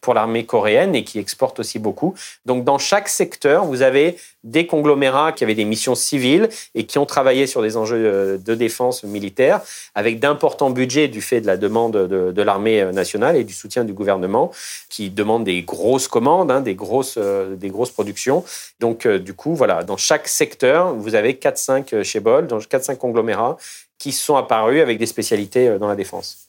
pour 0.00 0.14
l'armée 0.14 0.44
coréenne 0.44 0.94
et 0.94 1.04
qui 1.04 1.18
exporte 1.20 1.60
aussi 1.60 1.78
beaucoup. 1.78 2.14
Donc, 2.44 2.64
dans 2.64 2.78
chaque 2.78 3.08
secteur, 3.08 3.64
vous 3.64 3.82
avez 3.82 4.16
des 4.42 4.66
conglomérats 4.66 5.30
qui 5.30 5.44
avaient 5.44 5.54
des 5.54 5.64
missions 5.64 5.94
civiles 5.94 6.48
et 6.74 6.84
qui 6.84 6.98
ont 6.98 7.06
travaillé 7.06 7.46
sur 7.46 7.62
des 7.62 7.76
enjeux 7.76 8.40
de 8.44 8.54
défense 8.54 9.04
militaire 9.04 9.60
avec 9.94 10.18
d'importants 10.18 10.70
budgets 10.70 11.06
du 11.06 11.20
fait 11.20 11.40
de 11.40 11.46
la 11.46 11.56
demande 11.56 11.92
de, 11.92 12.42
l'armée 12.42 12.84
nationale 12.92 13.36
et 13.36 13.44
du 13.44 13.52
soutien 13.52 13.84
du 13.84 13.92
gouvernement 13.92 14.50
qui 14.88 15.10
demande 15.10 15.44
des 15.44 15.62
grosses 15.62 16.08
commandes, 16.08 16.50
hein, 16.50 16.60
des, 16.60 16.74
grosses, 16.74 17.14
euh, 17.16 17.54
des 17.54 17.68
grosses 17.68 17.90
productions. 17.90 18.44
Donc, 18.80 19.06
euh, 19.06 19.18
du 19.18 19.32
coup, 19.32 19.54
voilà, 19.54 19.84
dans 19.84 19.96
chaque 19.96 20.28
secteur, 20.28 20.92
vous 20.94 21.14
avez 21.14 21.21
4-5 21.30 21.94
euh, 21.94 22.02
chez 22.02 22.20
Bol, 22.20 22.46
dans 22.46 22.58
4-5 22.58 22.96
conglomérats 22.96 23.56
qui 23.98 24.12
sont 24.12 24.36
apparus 24.36 24.82
avec 24.82 24.98
des 24.98 25.06
spécialités 25.06 25.78
dans 25.78 25.88
la 25.88 25.96
défense. 25.96 26.48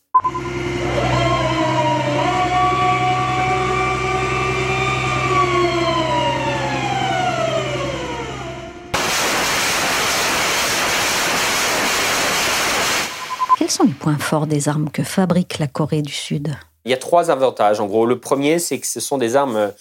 sont 13.74 13.84
les 13.86 13.94
points 13.94 14.20
forts 14.20 14.46
des 14.46 14.70
armes 14.70 14.92
que 14.92 15.02
fabrique 15.02 15.58
la 15.58 15.66
Corée 15.66 16.04
du 16.04 16.14
Sud? 16.14 16.56
Il 16.86 16.92
y 16.92 16.94
a 16.94 16.98
trois 16.98 17.32
avantages. 17.32 17.80
En 17.80 17.88
gros, 17.88 18.06
le 18.06 18.20
premier, 18.20 18.60
c'est 18.60 18.80
que 18.80 18.86
ce 18.86 19.00
sont 19.00 19.18
des 19.18 19.36
armes 19.36 19.74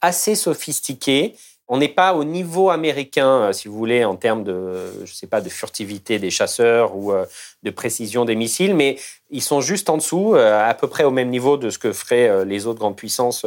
assez 0.00 0.34
sophistiquées. 0.34 1.36
On 1.68 1.78
n'est 1.78 1.88
pas 1.88 2.14
au 2.14 2.22
niveau 2.22 2.70
américain, 2.70 3.42
euh, 3.42 3.52
si 3.52 3.66
vous 3.66 3.76
voulez, 3.76 4.04
en 4.04 4.14
termes 4.14 4.44
de, 4.44 5.04
je 5.04 5.12
sais 5.12 5.26
pas, 5.26 5.40
de 5.40 5.48
furtivité 5.48 6.18
des 6.20 6.30
chasseurs 6.30 6.96
ou 6.96 7.12
euh, 7.12 7.24
de 7.64 7.70
précision 7.70 8.24
des 8.24 8.36
missiles, 8.36 8.74
mais 8.74 8.98
ils 9.30 9.42
sont 9.42 9.60
juste 9.60 9.90
en 9.90 9.96
dessous, 9.96 10.36
euh, 10.36 10.68
à 10.68 10.74
peu 10.74 10.86
près 10.86 11.02
au 11.02 11.10
même 11.10 11.28
niveau 11.28 11.56
de 11.56 11.70
ce 11.70 11.78
que 11.78 11.92
feraient 11.92 12.44
les 12.44 12.66
autres 12.66 12.78
grandes 12.78 12.96
puissances 12.96 13.44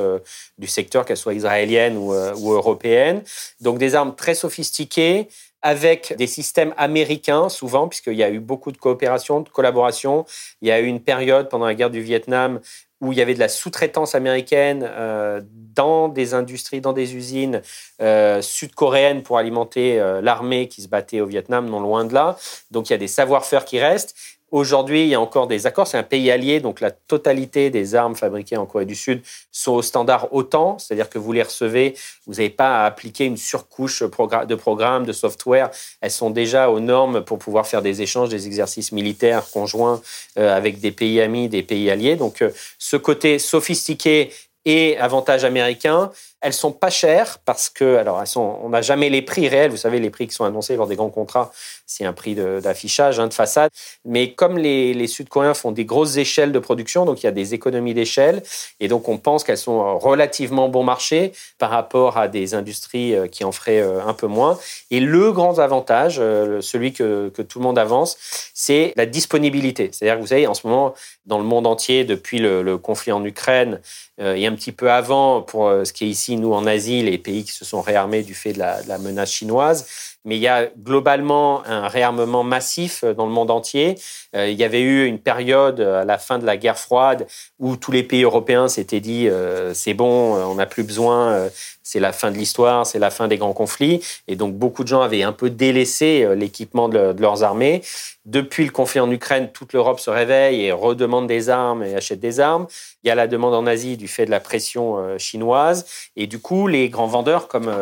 du 0.57 0.67
secteur, 0.67 1.05
qu'elles 1.05 1.17
soient 1.17 1.33
israéliennes 1.33 1.97
ou, 1.97 2.13
ou 2.13 2.51
européennes. 2.51 3.23
Donc 3.61 3.77
des 3.77 3.95
armes 3.95 4.13
très 4.15 4.35
sophistiquées, 4.35 5.29
avec 5.61 6.15
des 6.17 6.27
systèmes 6.27 6.73
américains, 6.77 7.49
souvent, 7.49 7.87
puisqu'il 7.87 8.13
y 8.13 8.23
a 8.23 8.29
eu 8.29 8.39
beaucoup 8.39 8.71
de 8.71 8.77
coopération, 8.77 9.41
de 9.41 9.49
collaboration. 9.49 10.25
Il 10.61 10.69
y 10.69 10.71
a 10.71 10.79
eu 10.79 10.85
une 10.85 11.01
période 11.01 11.49
pendant 11.49 11.65
la 11.65 11.75
guerre 11.75 11.89
du 11.89 12.01
Vietnam 12.01 12.61
où 13.01 13.11
il 13.11 13.17
y 13.17 13.21
avait 13.21 13.33
de 13.33 13.39
la 13.39 13.49
sous-traitance 13.49 14.15
américaine 14.15 14.85
euh, 14.89 15.41
dans 15.75 16.09
des 16.09 16.33
industries, 16.33 16.81
dans 16.81 16.93
des 16.93 17.15
usines 17.15 17.61
euh, 18.01 18.41
sud-coréennes 18.41 19.23
pour 19.23 19.37
alimenter 19.37 19.99
euh, 19.99 20.21
l'armée 20.21 20.67
qui 20.67 20.81
se 20.81 20.87
battait 20.89 21.21
au 21.21 21.25
Vietnam, 21.25 21.69
non 21.69 21.79
loin 21.79 22.05
de 22.05 22.13
là. 22.13 22.37
Donc 22.71 22.89
il 22.89 22.93
y 22.93 22.95
a 22.95 22.97
des 22.97 23.07
savoir-faire 23.07 23.65
qui 23.65 23.79
restent. 23.79 24.15
Aujourd'hui, 24.51 25.03
il 25.03 25.09
y 25.09 25.15
a 25.15 25.21
encore 25.21 25.47
des 25.47 25.67
accords. 25.67 25.87
C'est 25.87 25.97
un 25.97 26.03
pays 26.03 26.31
allié, 26.31 26.59
donc 26.59 26.81
la 26.81 26.91
totalité 26.91 27.69
des 27.69 27.95
armes 27.95 28.15
fabriquées 28.15 28.57
en 28.57 28.65
Corée 28.65 28.85
du 28.85 28.95
Sud 28.95 29.21
sont 29.51 29.73
au 29.73 29.81
standard 29.81 30.33
OTAN, 30.33 30.79
c'est-à-dire 30.79 31.09
que 31.09 31.19
vous 31.19 31.31
les 31.31 31.43
recevez, 31.43 31.95
vous 32.25 32.33
n'avez 32.33 32.49
pas 32.49 32.81
à 32.81 32.85
appliquer 32.85 33.25
une 33.25 33.37
surcouche 33.37 34.01
de 34.01 34.55
programmes, 34.55 35.05
de 35.05 35.13
software. 35.13 35.69
Elles 36.01 36.11
sont 36.11 36.31
déjà 36.31 36.69
aux 36.69 36.79
normes 36.79 37.21
pour 37.21 37.37
pouvoir 37.37 37.67
faire 37.67 37.81
des 37.81 38.01
échanges, 38.01 38.29
des 38.29 38.47
exercices 38.47 38.91
militaires 38.91 39.43
conjoints 39.51 40.01
euh, 40.37 40.55
avec 40.55 40.79
des 40.79 40.91
pays 40.91 41.21
amis, 41.21 41.47
des 41.47 41.63
pays 41.63 41.89
alliés. 41.91 42.15
Donc, 42.15 42.41
euh, 42.41 42.49
ce 42.77 42.97
côté 42.97 43.37
sophistiqué 43.39 44.31
et 44.65 44.97
avantage 44.97 45.45
américain, 45.45 46.11
elles 46.41 46.53
sont 46.53 46.71
pas 46.71 46.89
chères 46.89 47.39
parce 47.39 47.69
que, 47.69 47.97
alors, 47.97 48.21
elles 48.21 48.27
sont, 48.27 48.59
on 48.63 48.69
n'a 48.69 48.81
jamais 48.81 49.09
les 49.09 49.21
prix 49.21 49.47
réels. 49.49 49.71
Vous 49.71 49.77
savez, 49.77 49.99
les 49.99 50.09
prix 50.09 50.27
qui 50.27 50.33
sont 50.33 50.45
annoncés 50.45 50.75
lors 50.77 50.87
des 50.87 50.95
grands 50.95 51.09
contrats, 51.09 51.51
c'est 51.85 52.05
un 52.05 52.13
prix 52.13 52.35
d'affichage, 52.35 53.19
hein, 53.19 53.27
de, 53.27 53.33
façade. 53.33 53.69
Mais 54.05 54.33
comme 54.33 54.57
les, 54.57 54.93
les 54.93 55.07
Sud-Coréens 55.07 55.53
font 55.53 55.71
des 55.71 55.85
grosses 55.85 56.17
échelles 56.17 56.51
de 56.51 56.59
production, 56.59 57.05
donc 57.05 57.21
il 57.21 57.25
y 57.25 57.29
a 57.29 57.31
des 57.31 57.53
économies 57.53 57.93
d'échelle, 57.93 58.41
et 58.79 58.87
donc 58.87 59.09
on 59.09 59.17
pense 59.17 59.43
qu'elles 59.43 59.57
sont 59.57 59.97
relativement 59.99 60.69
bon 60.69 60.83
marché 60.83 61.33
par 61.57 61.71
rapport 61.71 62.17
à 62.17 62.27
des 62.27 62.53
industries 62.53 63.15
euh, 63.15 63.27
qui 63.27 63.43
en 63.43 63.51
feraient 63.51 63.81
euh, 63.81 64.05
un 64.05 64.13
peu 64.13 64.27
moins. 64.27 64.57
Et 64.91 64.99
le 64.99 65.31
grand 65.31 65.59
avantage, 65.59 66.17
euh, 66.19 66.61
celui 66.61 66.93
que, 66.93 67.29
que 67.29 67.41
tout 67.41 67.59
le 67.59 67.63
monde 67.63 67.79
avance, 67.79 68.17
c'est 68.53 68.93
la 68.95 69.05
disponibilité. 69.05 69.89
C'est-à-dire 69.91 70.15
que 70.15 70.21
vous 70.21 70.27
savez, 70.27 70.47
en 70.47 70.53
ce 70.53 70.67
moment, 70.67 70.93
dans 71.25 71.37
le 71.37 71.43
monde 71.43 71.67
entier, 71.67 72.05
depuis 72.05 72.39
le, 72.39 72.61
le 72.61 72.77
conflit 72.77 73.11
en 73.11 73.23
Ukraine 73.23 73.81
et 74.21 74.47
un 74.47 74.53
petit 74.53 74.73
peu 74.73 74.91
avant, 74.91 75.41
pour 75.41 75.69
ce 75.69 75.93
qui 75.93 76.03
est 76.03 76.09
ici 76.09 76.28
nous, 76.37 76.53
en 76.53 76.65
Asie, 76.65 77.01
les 77.01 77.17
pays 77.17 77.43
qui 77.43 77.51
se 77.51 77.65
sont 77.65 77.81
réarmés 77.81 78.23
du 78.23 78.33
fait 78.33 78.53
de 78.53 78.59
la, 78.59 78.97
menace 78.97 79.31
chinoise. 79.31 79.87
Mais 80.25 80.35
il 80.35 80.41
y 80.41 80.47
a 80.47 80.65
globalement 80.65 81.65
un 81.65 81.87
réarmement 81.87 82.43
massif 82.43 83.05
dans 83.05 83.25
le 83.25 83.31
monde 83.31 83.51
entier. 83.51 83.95
Euh, 84.35 84.49
il 84.49 84.59
y 84.59 84.63
avait 84.63 84.81
eu 84.81 85.05
une 85.05 85.19
période 85.19 85.79
à 85.79 86.03
la 86.03 86.17
fin 86.17 86.39
de 86.39 86.45
la 86.45 86.57
guerre 86.57 86.77
froide 86.77 87.25
où 87.57 87.77
tous 87.77 87.91
les 87.91 88.03
pays 88.03 88.23
européens 88.23 88.67
s'étaient 88.67 88.99
dit 88.99 89.27
euh, 89.27 89.73
c'est 89.73 89.93
bon, 89.93 90.35
on 90.35 90.55
n'a 90.55 90.65
plus 90.65 90.83
besoin, 90.83 91.31
euh, 91.31 91.49
c'est 91.83 91.99
la 91.99 92.11
fin 92.11 92.31
de 92.31 92.37
l'histoire, 92.37 92.85
c'est 92.85 92.99
la 92.99 93.09
fin 93.09 93.27
des 93.27 93.37
grands 93.37 93.53
conflits. 93.53 94.05
Et 94.27 94.35
donc 94.35 94.53
beaucoup 94.55 94.83
de 94.83 94.89
gens 94.89 95.01
avaient 95.01 95.23
un 95.23 95.31
peu 95.31 95.49
délaissé 95.49 96.27
l'équipement 96.35 96.89
de, 96.89 97.15
leurs 97.17 97.43
armées. 97.43 97.81
Depuis 98.25 98.65
le 98.65 98.71
conflit 98.71 98.99
en 98.99 99.09
Ukraine, 99.09 99.49
toute 99.51 99.73
l'Europe 99.73 99.99
se 99.99 100.11
réveille 100.11 100.65
et 100.65 100.71
redemande 100.71 100.99
demande 100.99 101.27
des 101.27 101.49
armes 101.49 101.83
et 101.83 101.95
achètent 101.95 102.19
des 102.19 102.39
armes. 102.39 102.67
Il 103.03 103.07
y 103.07 103.11
a 103.11 103.15
la 103.15 103.27
demande 103.27 103.55
en 103.55 103.65
Asie 103.65 103.97
du 103.97 104.07
fait 104.07 104.25
de 104.25 104.31
la 104.31 104.41
pression 104.41 105.17
chinoise. 105.17 105.85
Et 106.15 106.27
du 106.27 106.37
coup, 106.37 106.67
les 106.67 106.89
grands 106.89 107.07
vendeurs 107.07 107.47
comme, 107.47 107.73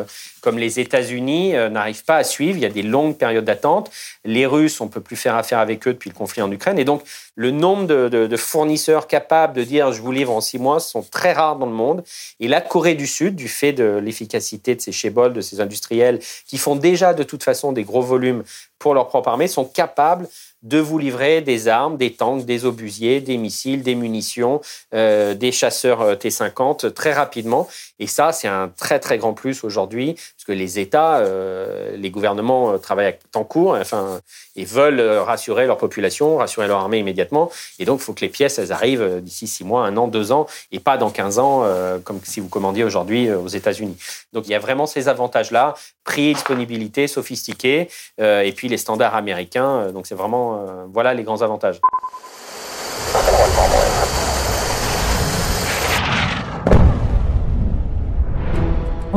comme 0.47 0.59
les 0.59 0.79
États-Unis 0.79 1.51
n'arrivent 1.51 2.05
pas 2.05 2.15
à 2.15 2.23
suivre. 2.23 2.57
Il 2.57 2.61
y 2.61 2.65
a 2.65 2.69
des 2.69 2.83
longues 2.83 3.17
périodes 3.17 3.43
d'attente. 3.43 3.91
Les 4.23 4.45
Russes, 4.45 4.79
on 4.79 4.87
peut 4.87 5.01
plus 5.01 5.17
faire 5.17 5.35
affaire 5.35 5.59
avec 5.59 5.85
eux 5.85 5.91
depuis 5.91 6.09
le 6.09 6.15
conflit 6.15 6.41
en 6.41 6.49
Ukraine. 6.49 6.79
Et 6.79 6.85
donc, 6.85 7.01
le 7.35 7.51
nombre 7.51 7.85
de, 7.85 8.37
fournisseurs 8.37 9.07
capables 9.07 9.53
de 9.53 9.63
dire 9.63 9.91
je 9.91 10.01
vous 10.01 10.13
livre 10.13 10.31
en 10.31 10.39
six 10.39 10.57
mois 10.57 10.79
sont 10.79 11.03
très 11.03 11.33
rares 11.33 11.57
dans 11.57 11.65
le 11.65 11.73
monde. 11.73 12.01
Et 12.39 12.47
la 12.47 12.61
Corée 12.61 12.95
du 12.95 13.07
Sud, 13.07 13.35
du 13.35 13.49
fait 13.49 13.73
de 13.73 13.97
l'efficacité 14.03 14.73
de 14.73 14.79
ces 14.79 14.93
chebols, 14.93 15.33
de 15.33 15.41
ces 15.41 15.59
industriels 15.59 16.19
qui 16.47 16.57
font 16.57 16.77
déjà 16.77 17.13
de 17.13 17.23
toute 17.23 17.43
façon 17.43 17.73
des 17.73 17.83
gros 17.83 18.01
volumes 18.01 18.43
pour 18.79 18.93
leur 18.93 19.09
propre 19.09 19.27
armée, 19.27 19.47
sont 19.47 19.65
capables 19.65 20.29
de 20.63 20.79
vous 20.79 20.97
livrer 20.97 21.41
des 21.41 21.67
armes, 21.67 21.97
des 21.97 22.13
tanks, 22.13 22.45
des 22.45 22.65
obusiers, 22.65 23.21
des 23.21 23.37
missiles, 23.37 23.83
des 23.83 23.95
munitions, 23.95 24.59
euh, 24.93 25.33
des 25.35 25.51
chasseurs 25.51 26.01
euh, 26.01 26.15
T-50 26.15 26.91
très 26.93 27.13
rapidement. 27.13 27.67
Et 27.99 28.07
ça, 28.07 28.31
c'est 28.31 28.47
un 28.47 28.69
très 28.75 28.99
très 28.99 29.17
grand 29.17 29.33
plus 29.33 29.63
aujourd'hui, 29.63 30.15
parce 30.47 30.57
que 30.57 30.63
les 30.63 30.79
États, 30.79 31.17
euh, 31.17 31.95
les 31.97 32.09
gouvernements 32.09 32.77
travaillent 32.77 33.07
à 33.07 33.13
temps 33.13 33.43
court, 33.43 33.77
enfin, 33.79 34.21
et 34.55 34.65
veulent 34.65 35.01
rassurer 35.01 35.65
leur 35.65 35.77
population, 35.77 36.37
rassurer 36.37 36.67
leur 36.67 36.79
armée 36.79 36.99
immédiatement. 36.99 37.51
Et 37.79 37.85
donc, 37.85 37.99
il 37.99 38.03
faut 38.03 38.13
que 38.13 38.21
les 38.21 38.29
pièces, 38.29 38.57
elles 38.59 38.71
arrivent 38.71 39.21
d'ici 39.21 39.47
six 39.47 39.63
mois, 39.63 39.85
un 39.85 39.97
an, 39.97 40.07
deux 40.07 40.31
ans, 40.31 40.47
et 40.71 40.79
pas 40.79 40.97
dans 40.97 41.09
15 41.09 41.39
ans, 41.39 41.65
comme 42.03 42.19
si 42.23 42.39
vous 42.39 42.49
commandiez 42.49 42.83
aujourd'hui 42.83 43.31
aux 43.31 43.47
États-Unis. 43.47 43.97
Donc, 44.33 44.47
il 44.47 44.51
y 44.51 44.55
a 44.55 44.59
vraiment 44.59 44.85
ces 44.85 45.07
avantages-là, 45.07 45.75
prix, 46.03 46.33
disponibilité, 46.33 47.07
sophistiqué, 47.07 47.89
et 48.19 48.53
puis 48.55 48.67
les 48.67 48.77
standards 48.77 49.15
américains. 49.15 49.91
donc, 49.91 50.07
c'est 50.07 50.15
vraiment 50.15 50.47
euh, 50.57 50.85
voilà 50.91 51.13
les 51.13 51.23
grands 51.23 51.41
avantages. 51.41 51.79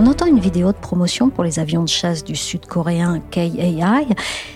On 0.02 0.06
entend 0.06 0.24
une 0.24 0.40
vidéo 0.40 0.72
de 0.72 0.78
promotion 0.78 1.28
pour 1.28 1.44
les 1.44 1.58
avions 1.58 1.82
de 1.82 1.88
chasse 1.90 2.24
du 2.24 2.34
sud-coréen 2.34 3.20
KAI. 3.30 4.06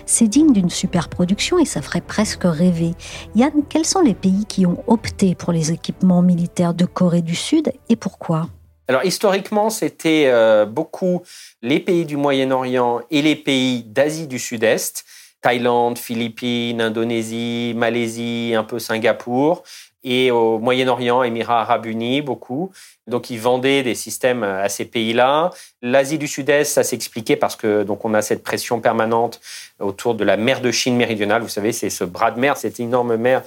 C'est 0.07 0.27
digne 0.27 0.55
d'une 0.55 0.71
super 0.71 1.11
production 1.11 1.59
et 1.59 1.67
ça 1.67 1.83
ferait 1.83 2.01
presque 2.01 2.45
rêver. 2.45 2.93
Yann, 3.35 3.53
quels 3.69 3.85
sont 3.85 4.01
les 4.01 4.15
pays 4.15 4.47
qui 4.47 4.65
ont 4.65 4.83
opté 4.87 5.35
pour 5.35 5.53
les 5.53 5.71
équipements 5.71 6.23
militaires 6.23 6.73
de 6.73 6.87
Corée 6.87 7.21
du 7.21 7.35
Sud 7.35 7.75
et 7.91 7.97
pourquoi? 7.97 8.49
Alors 8.89 9.05
historiquement, 9.05 9.69
c'était 9.69 10.29
euh, 10.29 10.65
beaucoup 10.65 11.21
les 11.61 11.79
pays 11.79 12.07
du 12.07 12.17
Moyen-Orient 12.17 13.03
et 13.11 13.21
les 13.21 13.37
pays 13.37 13.83
d'Asie 13.83 14.27
du 14.27 14.39
Sud-Est 14.39 15.05
Thaïlande, 15.45 15.99
Philippines, 15.99 16.81
Indonésie, 16.81 17.75
Malaisie, 17.77 18.55
un 18.57 18.65
peu 18.65 18.79
Singapour, 18.79 19.63
et 20.03 20.31
au 20.31 20.59
Moyen-Orient, 20.59 21.23
Émirats 21.23 21.61
arabes 21.61 21.85
unis, 21.85 22.23
beaucoup. 22.23 22.71
Donc, 23.07 23.31
ils 23.31 23.41
vendaient 23.41 23.83
des 23.83 23.95
systèmes 23.95 24.43
à 24.43 24.69
ces 24.69 24.85
pays-là. 24.85 25.51
L'Asie 25.83 26.19
du 26.19 26.27
Sud-Est, 26.27 26.65
ça 26.65 26.85
s'expliquait 26.85 27.37
parce 27.37 27.57
que 27.57 27.83
donc 27.83 28.05
on 28.05 28.15
a 28.15 28.23
cette 28.23 28.43
pression 28.43 28.81
permanente 28.81 29.41
autour 29.79 30.15
de 30.15 30.25
la 30.25 30.37
mer 30.37 30.61
de 30.61 30.71
Chine 30.71 30.97
méridionale. 30.97 31.43
Vous 31.43 31.49
savez, 31.49 31.73
c'est 31.73 31.91
ce 31.91 32.05
bras 32.05 32.31
de 32.31 32.41
mer, 32.41 32.57
cette 32.57 32.81
énorme 32.81 33.17
mer 33.17 33.43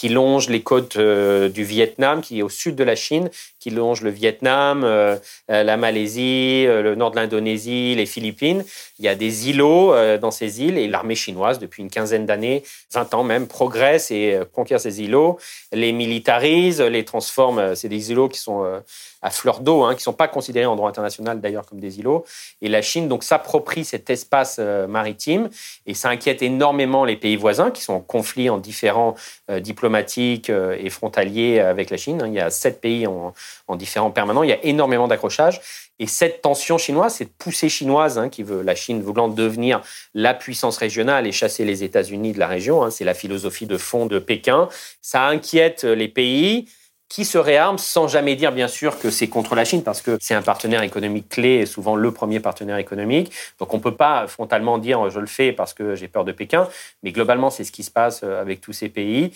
qui 0.00 0.08
longe 0.08 0.48
les 0.48 0.62
côtes 0.62 0.96
euh, 0.96 1.50
du 1.50 1.62
Vietnam, 1.62 2.22
qui 2.22 2.38
est 2.38 2.42
au 2.42 2.48
sud 2.48 2.74
de 2.74 2.84
la 2.84 2.94
Chine, 2.94 3.28
qui 3.58 3.68
longe 3.68 4.00
le 4.00 4.08
Vietnam, 4.08 4.82
euh, 4.82 5.16
euh, 5.50 5.62
la 5.62 5.76
Malaisie, 5.76 6.64
le 6.66 6.94
nord 6.94 7.10
de 7.10 7.16
l'Indonésie, 7.16 7.94
les 7.96 8.06
Philippines. 8.06 8.64
Il 8.98 9.04
y 9.04 9.08
a 9.08 9.14
des 9.14 9.50
îlots 9.50 9.92
dans 10.18 10.30
ces 10.30 10.62
îles 10.62 10.78
et 10.78 10.86
l'armée 10.88 11.14
chinoise, 11.14 11.58
depuis 11.58 11.82
une 11.82 11.90
quinzaine 11.90 12.24
d'années, 12.24 12.62
20 12.94 13.12
ans 13.14 13.24
même, 13.24 13.46
progresse 13.46 14.10
et 14.10 14.38
conquiert 14.52 14.80
ces 14.80 15.02
îlots, 15.02 15.38
les 15.72 15.92
militarise, 15.92 16.80
les 16.80 17.04
transforme. 17.04 17.74
C'est 17.74 17.88
des 17.88 18.10
îlots 18.10 18.28
qui 18.28 18.38
sont 18.38 18.82
à 19.22 19.30
fleur 19.30 19.60
d'eau, 19.60 19.82
hein, 19.82 19.90
qui 19.90 19.98
ne 19.98 20.02
sont 20.02 20.12
pas 20.12 20.28
considérés 20.28 20.66
en 20.66 20.76
droit 20.76 20.88
international 20.88 21.40
d'ailleurs 21.40 21.66
comme 21.66 21.80
des 21.80 21.98
îlots. 21.98 22.24
Et 22.62 22.68
la 22.68 22.82
Chine 22.82 23.08
donc 23.08 23.22
s'approprie 23.22 23.84
cet 23.84 24.08
espace 24.08 24.56
euh, 24.58 24.86
maritime 24.86 25.50
et 25.86 25.94
ça 25.94 26.08
inquiète 26.08 26.42
énormément 26.42 27.04
les 27.04 27.16
pays 27.16 27.36
voisins 27.36 27.70
qui 27.70 27.82
sont 27.82 27.94
en 27.94 28.00
conflit 28.00 28.48
en 28.48 28.58
différents 28.58 29.14
euh, 29.50 29.60
diplomatiques 29.60 30.48
euh, 30.48 30.76
et 30.78 30.88
frontaliers 30.88 31.60
avec 31.60 31.90
la 31.90 31.96
Chine. 31.96 32.22
Hein. 32.22 32.28
Il 32.28 32.34
y 32.34 32.40
a 32.40 32.50
sept 32.50 32.80
pays 32.80 33.06
en, 33.06 33.34
en 33.68 33.76
différents 33.76 34.10
permanents. 34.10 34.42
Il 34.42 34.50
y 34.50 34.54
a 34.54 34.64
énormément 34.64 35.08
d'accrochages. 35.08 35.60
Et 35.98 36.06
cette 36.06 36.40
tension 36.40 36.78
chinoise, 36.78 37.16
cette 37.16 37.32
poussée 37.34 37.68
chinoise, 37.68 38.16
hein, 38.16 38.30
qui 38.30 38.42
veut 38.42 38.62
la 38.62 38.74
Chine 38.74 39.02
voulant 39.02 39.28
devenir 39.28 39.82
la 40.14 40.32
puissance 40.32 40.78
régionale 40.78 41.26
et 41.26 41.32
chasser 41.32 41.66
les 41.66 41.84
États-Unis 41.84 42.32
de 42.32 42.38
la 42.38 42.46
région, 42.46 42.90
c'est 42.90 43.04
la 43.04 43.12
philosophie 43.12 43.66
de 43.66 43.76
fond 43.76 44.06
de 44.06 44.18
Pékin. 44.18 44.70
Ça 45.02 45.26
inquiète 45.26 45.84
les 45.84 46.08
pays 46.08 46.68
qui 47.10 47.24
se 47.24 47.36
réarme 47.36 47.76
sans 47.76 48.08
jamais 48.08 48.36
dire 48.36 48.52
bien 48.52 48.68
sûr 48.68 48.98
que 48.98 49.10
c'est 49.10 49.26
contre 49.26 49.54
la 49.56 49.66
Chine 49.66 49.82
parce 49.82 50.00
que 50.00 50.16
c'est 50.20 50.34
un 50.34 50.42
partenaire 50.42 50.82
économique 50.82 51.28
clé 51.28 51.56
et 51.56 51.66
souvent 51.66 51.96
le 51.96 52.12
premier 52.12 52.38
partenaire 52.38 52.78
économique. 52.78 53.32
Donc 53.58 53.74
on 53.74 53.80
peut 53.80 53.96
pas 53.96 54.28
frontalement 54.28 54.78
dire 54.78 55.10
je 55.10 55.18
le 55.18 55.26
fais 55.26 55.52
parce 55.52 55.74
que 55.74 55.96
j'ai 55.96 56.06
peur 56.06 56.24
de 56.24 56.30
Pékin, 56.30 56.68
mais 57.02 57.10
globalement 57.10 57.50
c'est 57.50 57.64
ce 57.64 57.72
qui 57.72 57.82
se 57.82 57.90
passe 57.90 58.20
euh, 58.22 58.40
avec 58.40 58.60
tous 58.60 58.72
ces 58.72 58.88
pays. 58.88 59.32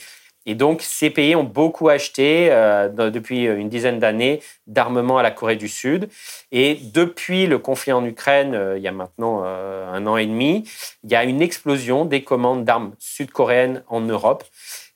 Et 0.46 0.54
donc 0.54 0.82
ces 0.82 1.10
pays 1.10 1.34
ont 1.34 1.42
beaucoup 1.42 1.88
acheté 1.88 2.48
euh, 2.52 2.88
depuis 3.10 3.46
une 3.46 3.68
dizaine 3.68 3.98
d'années 3.98 4.40
d'armement 4.68 5.18
à 5.18 5.24
la 5.24 5.32
Corée 5.32 5.56
du 5.56 5.68
Sud. 5.68 6.08
Et 6.52 6.78
depuis 6.92 7.48
le 7.48 7.58
conflit 7.58 7.92
en 7.92 8.04
Ukraine, 8.04 8.54
euh, 8.54 8.78
il 8.78 8.84
y 8.84 8.88
a 8.88 8.92
maintenant 8.92 9.42
un 9.42 10.06
an 10.06 10.16
et 10.16 10.26
demi, 10.26 10.68
il 11.02 11.10
y 11.10 11.16
a 11.16 11.24
une 11.24 11.42
explosion 11.42 12.04
des 12.04 12.22
commandes 12.22 12.64
d'armes 12.64 12.92
sud-coréennes 13.00 13.82
en 13.88 14.00
Europe 14.00 14.44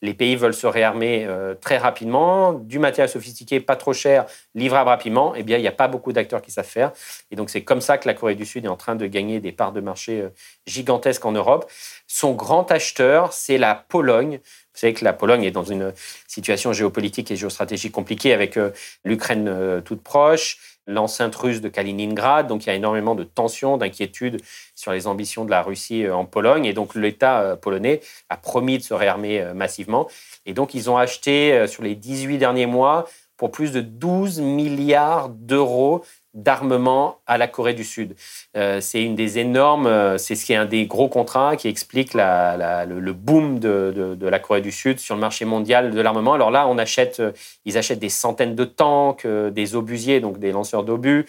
les 0.02 0.14
pays 0.14 0.36
veulent 0.36 0.54
se 0.54 0.66
réarmer 0.66 1.24
euh, 1.26 1.54
très 1.54 1.76
rapidement, 1.76 2.52
du 2.52 2.78
matériel 2.78 3.08
sophistiqué, 3.08 3.60
pas 3.60 3.76
trop 3.76 3.92
cher, 3.92 4.26
livrable 4.54 4.88
rapidement, 4.88 5.34
eh 5.34 5.42
bien, 5.42 5.58
il 5.58 5.62
n'y 5.62 5.68
a 5.68 5.72
pas 5.72 5.88
beaucoup 5.88 6.12
d'acteurs 6.12 6.42
qui 6.42 6.50
savent 6.50 6.64
faire. 6.64 6.92
Et 7.30 7.36
donc, 7.36 7.50
c'est 7.50 7.62
comme 7.62 7.80
ça 7.80 7.98
que 7.98 8.06
la 8.06 8.14
Corée 8.14 8.34
du 8.34 8.46
Sud 8.46 8.64
est 8.64 8.68
en 8.68 8.76
train 8.76 8.94
de 8.94 9.06
gagner 9.06 9.40
des 9.40 9.52
parts 9.52 9.72
de 9.72 9.80
marché 9.80 10.20
euh, 10.20 10.28
gigantesques 10.66 11.24
en 11.24 11.32
Europe. 11.32 11.70
Son 12.06 12.32
grand 12.32 12.70
acheteur, 12.70 13.32
c'est 13.32 13.58
la 13.58 13.74
Pologne. 13.74 14.38
Vous 14.38 14.80
savez 14.80 14.94
que 14.94 15.04
la 15.04 15.12
Pologne 15.12 15.42
est 15.42 15.50
dans 15.50 15.64
une 15.64 15.92
situation 16.28 16.72
géopolitique 16.72 17.30
et 17.30 17.36
géostratégique 17.36 17.92
compliquée 17.92 18.32
avec 18.32 18.56
euh, 18.56 18.70
l'Ukraine 19.04 19.82
toute 19.84 20.02
proche, 20.02 20.77
l'enceinte 20.88 21.36
russe 21.36 21.60
de 21.60 21.68
Kaliningrad. 21.68 22.48
Donc 22.48 22.64
il 22.64 22.70
y 22.70 22.72
a 22.72 22.74
énormément 22.74 23.14
de 23.14 23.22
tensions, 23.22 23.76
d'inquiétudes 23.76 24.40
sur 24.74 24.90
les 24.90 25.06
ambitions 25.06 25.44
de 25.44 25.50
la 25.50 25.62
Russie 25.62 26.04
euh, 26.04 26.16
en 26.16 26.24
Pologne. 26.24 26.64
Et 26.64 26.72
donc 26.72 26.96
l'État 26.96 27.42
euh, 27.42 27.56
polonais 27.56 28.00
a 28.28 28.36
promis 28.36 28.78
de 28.78 28.82
se 28.82 28.94
réarmer 28.94 29.40
euh, 29.40 29.54
massivement. 29.54 30.08
Et 30.46 30.54
donc 30.54 30.74
ils 30.74 30.90
ont 30.90 30.96
acheté 30.96 31.66
sur 31.68 31.82
les 31.82 31.94
18 31.94 32.38
derniers 32.38 32.66
mois 32.66 33.06
pour 33.36 33.52
plus 33.52 33.70
de 33.70 33.80
12 33.80 34.40
milliards 34.40 35.28
d'euros 35.28 36.02
d'armement 36.38 37.18
à 37.26 37.36
la 37.36 37.48
Corée 37.48 37.74
du 37.74 37.84
Sud. 37.84 38.14
Euh, 38.56 38.80
c'est 38.80 39.02
une 39.02 39.16
des 39.16 39.38
énormes, 39.38 39.86
euh, 39.86 40.18
c'est 40.18 40.36
ce 40.36 40.44
qui 40.44 40.52
est 40.52 40.56
un 40.56 40.66
des 40.66 40.86
gros 40.86 41.08
contrats 41.08 41.56
qui 41.56 41.66
explique 41.66 42.14
le, 42.14 43.12
boom 43.12 43.58
de, 43.58 44.16
la 44.20 44.38
Corée 44.38 44.60
du 44.60 44.70
Sud 44.70 45.00
sur 45.00 45.16
le 45.16 45.20
marché 45.20 45.44
mondial 45.44 45.90
de 45.90 46.00
l'armement. 46.00 46.34
Alors 46.34 46.52
là, 46.52 46.68
euh, 46.68 47.32
ils 47.64 47.76
achètent 47.76 47.98
des 47.98 48.08
centaines 48.08 48.54
de 48.54 48.64
tanks, 48.64 49.26
des 49.26 49.74
obusiers, 49.74 50.20
donc 50.20 50.38
des 50.38 50.52
lanceurs 50.52 50.84
d'obus, 50.84 51.26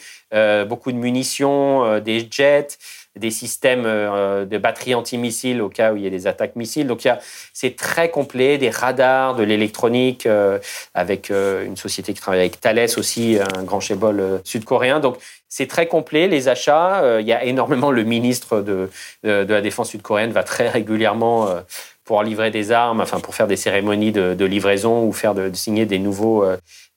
beaucoup 0.67 0.91
de 0.91 0.97
munitions, 0.97 1.99
des 1.99 2.27
jets 2.29 2.77
des 3.15 3.31
systèmes 3.31 3.83
euh, 3.85 4.45
de 4.45 4.57
batterie 4.57 4.93
anti-missiles 4.95 5.61
au 5.61 5.69
cas 5.69 5.93
où 5.93 5.97
il 5.97 6.03
y 6.03 6.07
a 6.07 6.09
des 6.09 6.27
attaques 6.27 6.55
missiles. 6.55 6.87
Donc 6.87 7.07
c'est 7.53 7.75
très 7.75 8.09
complet, 8.09 8.57
des 8.57 8.69
radars, 8.69 9.35
de 9.35 9.43
l'électronique, 9.43 10.25
euh, 10.25 10.59
avec 10.93 11.31
euh, 11.31 11.65
une 11.65 11.77
société 11.77 12.13
qui 12.13 12.21
travaille 12.21 12.41
avec 12.41 12.61
Thales 12.61 12.89
aussi, 12.97 13.37
un 13.57 13.63
grand 13.63 13.79
chébol 13.79 14.41
sud-coréen. 14.43 14.99
Donc 14.99 15.17
c'est 15.47 15.67
très 15.67 15.87
complet, 15.87 16.27
les 16.27 16.47
achats. 16.47 17.19
il 17.19 17.27
y 17.27 17.33
a 17.33 17.43
énormément, 17.43 17.91
le 17.91 18.03
ministre 18.03 18.61
de, 18.61 18.89
de, 19.23 19.45
la 19.51 19.61
Défense 19.61 19.89
sud-coréenne 19.89 20.31
va 20.31 20.43
très 20.43 20.69
régulièrement 20.69 21.47
pour 22.09 22.23
livrer 22.23 22.49
des 22.49 22.71
armes, 22.71 23.01
enfin 23.01 23.19
pour 23.19 23.35
faire 23.35 23.45
des 23.45 23.55
cérémonies 23.55 24.11
de, 24.11 24.43
livraison 24.43 25.05
ou 25.05 25.13
faire 25.13 25.35
de, 25.35 25.53
signer 25.53 25.85
des 25.85 25.99
nouveaux, 25.99 26.43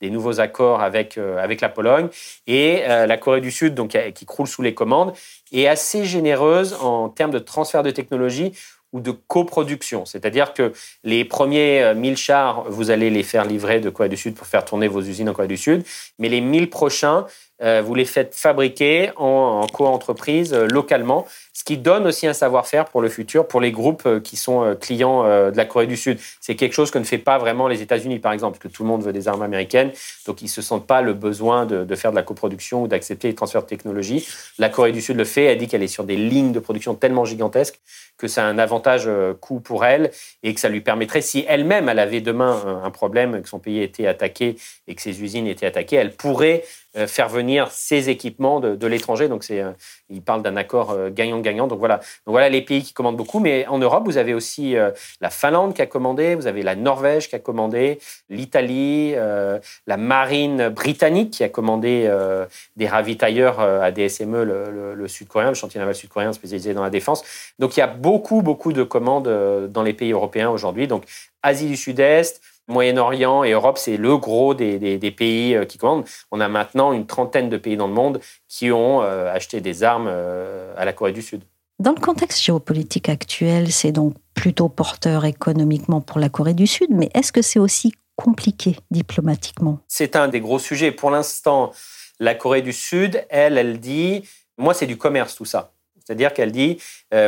des 0.01 0.09
nouveaux 0.09 0.41
accords 0.41 0.81
avec, 0.81 1.19
avec 1.19 1.61
la 1.61 1.69
Pologne. 1.69 2.09
Et 2.47 2.83
la 2.87 3.19
Corée 3.19 3.43
du 3.43 3.51
Sud, 3.51 3.75
donc, 3.75 3.95
qui 4.15 4.25
croule 4.25 4.47
sous 4.47 4.63
les 4.63 4.73
commandes, 4.73 5.13
est 5.53 5.67
assez 5.67 6.07
généreuse 6.07 6.79
en 6.81 7.11
termes 7.11 7.31
de 7.31 7.39
transfert 7.39 7.83
de 7.83 7.91
technologie 7.91 8.55
ou 8.93 9.01
de 9.01 9.11
coproduction. 9.11 10.05
C'est-à-dire 10.05 10.53
que 10.55 10.73
les 11.03 11.25
premiers 11.25 11.95
1000 11.95 12.13
euh, 12.13 12.17
chars, 12.17 12.65
vous 12.69 12.91
allez 12.91 13.11
les 13.11 13.23
faire 13.23 13.45
livrer 13.45 13.81
de 13.81 13.91
Corée 13.91 14.09
du 14.09 14.17
Sud 14.17 14.35
pour 14.35 14.47
faire 14.47 14.65
tourner 14.65 14.87
vos 14.89 15.01
usines 15.01 15.29
en 15.29 15.33
Corée 15.33 15.49
du 15.49 15.57
Sud, 15.57 15.83
mais 16.19 16.29
les 16.29 16.41
1000 16.41 16.69
prochains, 16.69 17.21
euh, 17.21 17.52
vous 17.83 17.95
les 17.95 18.05
faites 18.05 18.35
fabriquer 18.35 19.11
en, 19.17 19.63
en 19.63 19.67
co-entreprise 19.67 20.53
euh, 20.53 20.67
localement, 20.67 21.27
ce 21.53 21.65
qui 21.65 21.77
donne 21.77 22.07
aussi 22.07 22.27
un 22.27 22.33
savoir-faire 22.33 22.87
pour 22.87 23.01
le 23.01 23.09
futur, 23.09 23.47
pour 23.47 23.61
les 23.61 23.71
groupes 23.71 24.03
euh, 24.07 24.21
qui 24.21 24.37
sont 24.37 24.77
clients 24.81 25.23
de 25.23 25.57
la 25.57 25.65
Corée 25.65 25.87
du 25.87 25.97
Sud. 25.97 26.19
C'est 26.41 26.57
quelque 26.57 26.73
chose 26.73 26.91
que 26.91 26.99
ne 26.99 27.05
fait 27.05 27.19
pas 27.19 27.39
vraiment 27.39 27.69
les 27.69 27.83
États-Unis, 27.83 28.19
par 28.19 28.33
exemple, 28.33 28.59
parce 28.59 28.73
que 28.73 28.77
tout 28.77 28.83
le 28.83 28.89
monde 28.89 29.03
veut 29.03 29.13
des 29.13 29.29
armes 29.29 29.43
américaines, 29.43 29.91
donc 30.27 30.43
ils 30.43 30.47
ne 30.47 30.51
se 30.51 30.63
sentent 30.63 30.87
pas 30.87 31.03
le 31.03 31.13
besoin 31.13 31.67
de, 31.67 31.95
faire 31.95 32.11
de 32.11 32.17
la 32.17 32.23
coproduction 32.23 32.83
ou 32.83 32.89
d'accepter 32.89 33.29
les 33.29 33.35
transferts 33.35 33.63
de 33.63 33.69
technologie. 33.69 34.27
La 34.59 34.69
Corée 34.69 34.93
du 34.93 35.01
Sud 35.01 35.17
le 35.17 35.25
fait, 35.25 35.45
elle 35.45 35.59
dit 35.59 35.69
qu'elle 35.69 35.83
est 35.83 35.89
sur 35.89 36.05
des 36.05 36.17
lignes 36.17 36.53
de 36.53 36.61
production 36.61 36.95
tellement 36.95 37.25
gigantesques 37.25 37.81
que 38.19 38.29
ça 38.29 38.45
a 38.45 38.47
un 38.47 38.59
avantage 38.59 39.09
coût 39.41 39.61
pour 39.61 39.85
elle 39.85 40.11
et 40.43 40.55
que 40.55 40.61
ça 40.61 40.69
lui 40.69 40.81
permettrait, 40.81 41.21
si 41.21 41.45
elle-même 41.49 41.89
elle 41.89 41.99
avait 41.99 42.21
demain 42.21 42.81
un 42.85 42.91
problème, 42.91 43.43
que 43.43 43.49
son 43.49 43.59
pays 43.59 43.83
était 43.83 44.07
attaqué 44.07 44.57
et 44.87 44.95
que 44.95 45.03
ses 45.03 45.23
usines 45.23 45.47
étaient 45.47 45.67
attaquées, 45.67 45.97
elle 45.97 46.13
pourrait 46.13 46.63
euh, 46.63 46.82
faire 47.07 47.29
venir 47.29 47.69
ces 47.71 48.11
équipements 48.11 48.61
de, 48.61 48.87
l'étranger. 48.87 49.29
Donc, 49.29 49.45
c'est, 49.45 49.61
euh, 49.61 49.73
il 50.11 50.23
parle 50.23 50.43
d'un 50.43 50.57
accord 50.57 50.91
euh, 50.91 51.11
gagnant-gagnant. 51.11 51.67
Donc, 51.67 51.79
voilà. 51.79 51.97
Donc, 51.97 52.33
voilà 52.33 52.49
les 52.49 52.61
pays 52.63 52.83
qui 52.83 52.93
commandent 52.93 53.17
beaucoup. 53.17 53.41
Mais 53.41 53.67
en 53.67 53.79
Europe, 53.79 54.05
vous 54.05 54.19
avez 54.19 54.35
aussi 54.35 54.75
la 55.21 55.31
Finlande 55.31 55.75
qui 55.75 55.83
a 55.83 55.87
commandé, 55.87 56.35
vous 56.35 56.47
avez 56.47 56.63
la 56.63 56.77
Norvège 56.77 57.29
qui 57.29 57.35
a 57.35 57.39
commandé, 57.39 57.99
l'Italie, 58.29 59.15
la 59.15 59.97
marine 59.97 60.69
britannique 60.69 61.31
qui 61.31 61.45
a 61.45 61.49
commandé 61.49 62.11
des 62.77 62.87
ravitailleurs 62.87 63.61
à 63.61 63.91
DSME, 63.91 64.43
le, 64.45 64.95
le 64.95 65.09
sud-coréen, 65.09 65.49
le 65.49 65.55
chantier 65.55 65.81
naval 65.81 65.95
sud-coréen 65.95 66.33
spécialisé 66.33 66.75
dans 66.75 66.83
la 66.83 66.91
défense. 66.91 67.25
Donc, 67.59 67.77
il 67.77 67.81
y 67.81 67.83
a 67.83 67.87
beaucoup, 67.87 68.43
beaucoup 68.43 68.73
de 68.73 68.83
commandes 68.83 69.29
dans 69.69 69.83
les 69.83 69.95
pays 69.95 70.13
européens 70.13 70.51
aujourd'hui. 70.51 70.87
Donc, 70.87 71.05
Asie 71.43 71.67
du 71.67 71.77
Sud-Est, 71.77 72.41
Moyen-Orient 72.69 73.45
et 73.45 73.53
Europe, 73.53 73.79
c'est 73.79 73.97
le 73.97 74.17
gros 74.17 74.55
des, 74.55 75.15
pays 75.17 75.55
euh, 75.55 75.65
qui 75.65 75.79
commandent. 75.79 76.05
On 76.31 76.41
a 76.41 76.49
maintenant 76.49 76.93
une 76.93 77.07
trentaine 77.07 77.49
de 77.49 77.57
pays 77.57 77.77
dans 77.77 77.89
le 77.89 77.95
monde 77.95 78.21
qui 78.49 78.71
ont 78.71 79.03
euh, 79.03 79.33
acheté 79.33 79.61
des 79.61 79.83
armes 79.83 80.07
euh, 80.09 80.75
à 80.77 80.85
la 80.85 80.93
Corée 80.93 81.13
du 81.13 81.23
Sud. 81.23 81.43
Dans 81.79 81.93
le 81.93 82.01
contexte 82.01 82.43
géopolitique 82.43 83.09
actuel, 83.09 83.73
c'est 83.73 83.93
donc 83.93 84.15
plutôt 84.35 84.69
porteur 84.69 85.25
économiquement 85.25 86.01
pour 86.01 86.21
la 86.21 86.29
Corée 86.29 86.55
du 86.55 86.67
Sud, 86.67 86.91
mais 86.91 87.11
est-ce 87.15 87.33
que 87.33 87.43
c'est 87.43 87.59
aussi 87.59 87.93
compliqué 88.15 88.77
diplomatiquement? 88.91 89.79
C'est 89.89 90.15
un 90.15 90.29
des 90.29 90.41
gros 90.41 90.59
sujets. 90.59 90.93
Pour 90.93 91.11
l'instant, 91.11 91.73
la 92.21 92.35
Corée 92.35 92.63
du 92.63 92.73
Sud, 92.73 93.25
elle, 93.31 93.59
elle 93.59 93.81
dit, 93.81 94.23
moi, 94.59 94.75
c'est 94.75 94.87
du 94.87 94.97
commerce 94.97 95.35
tout 95.35 95.45
ça. 95.45 95.73
C'est-à-dire 96.05 96.33
qu'elle 96.33 96.53
dit, 96.53 96.79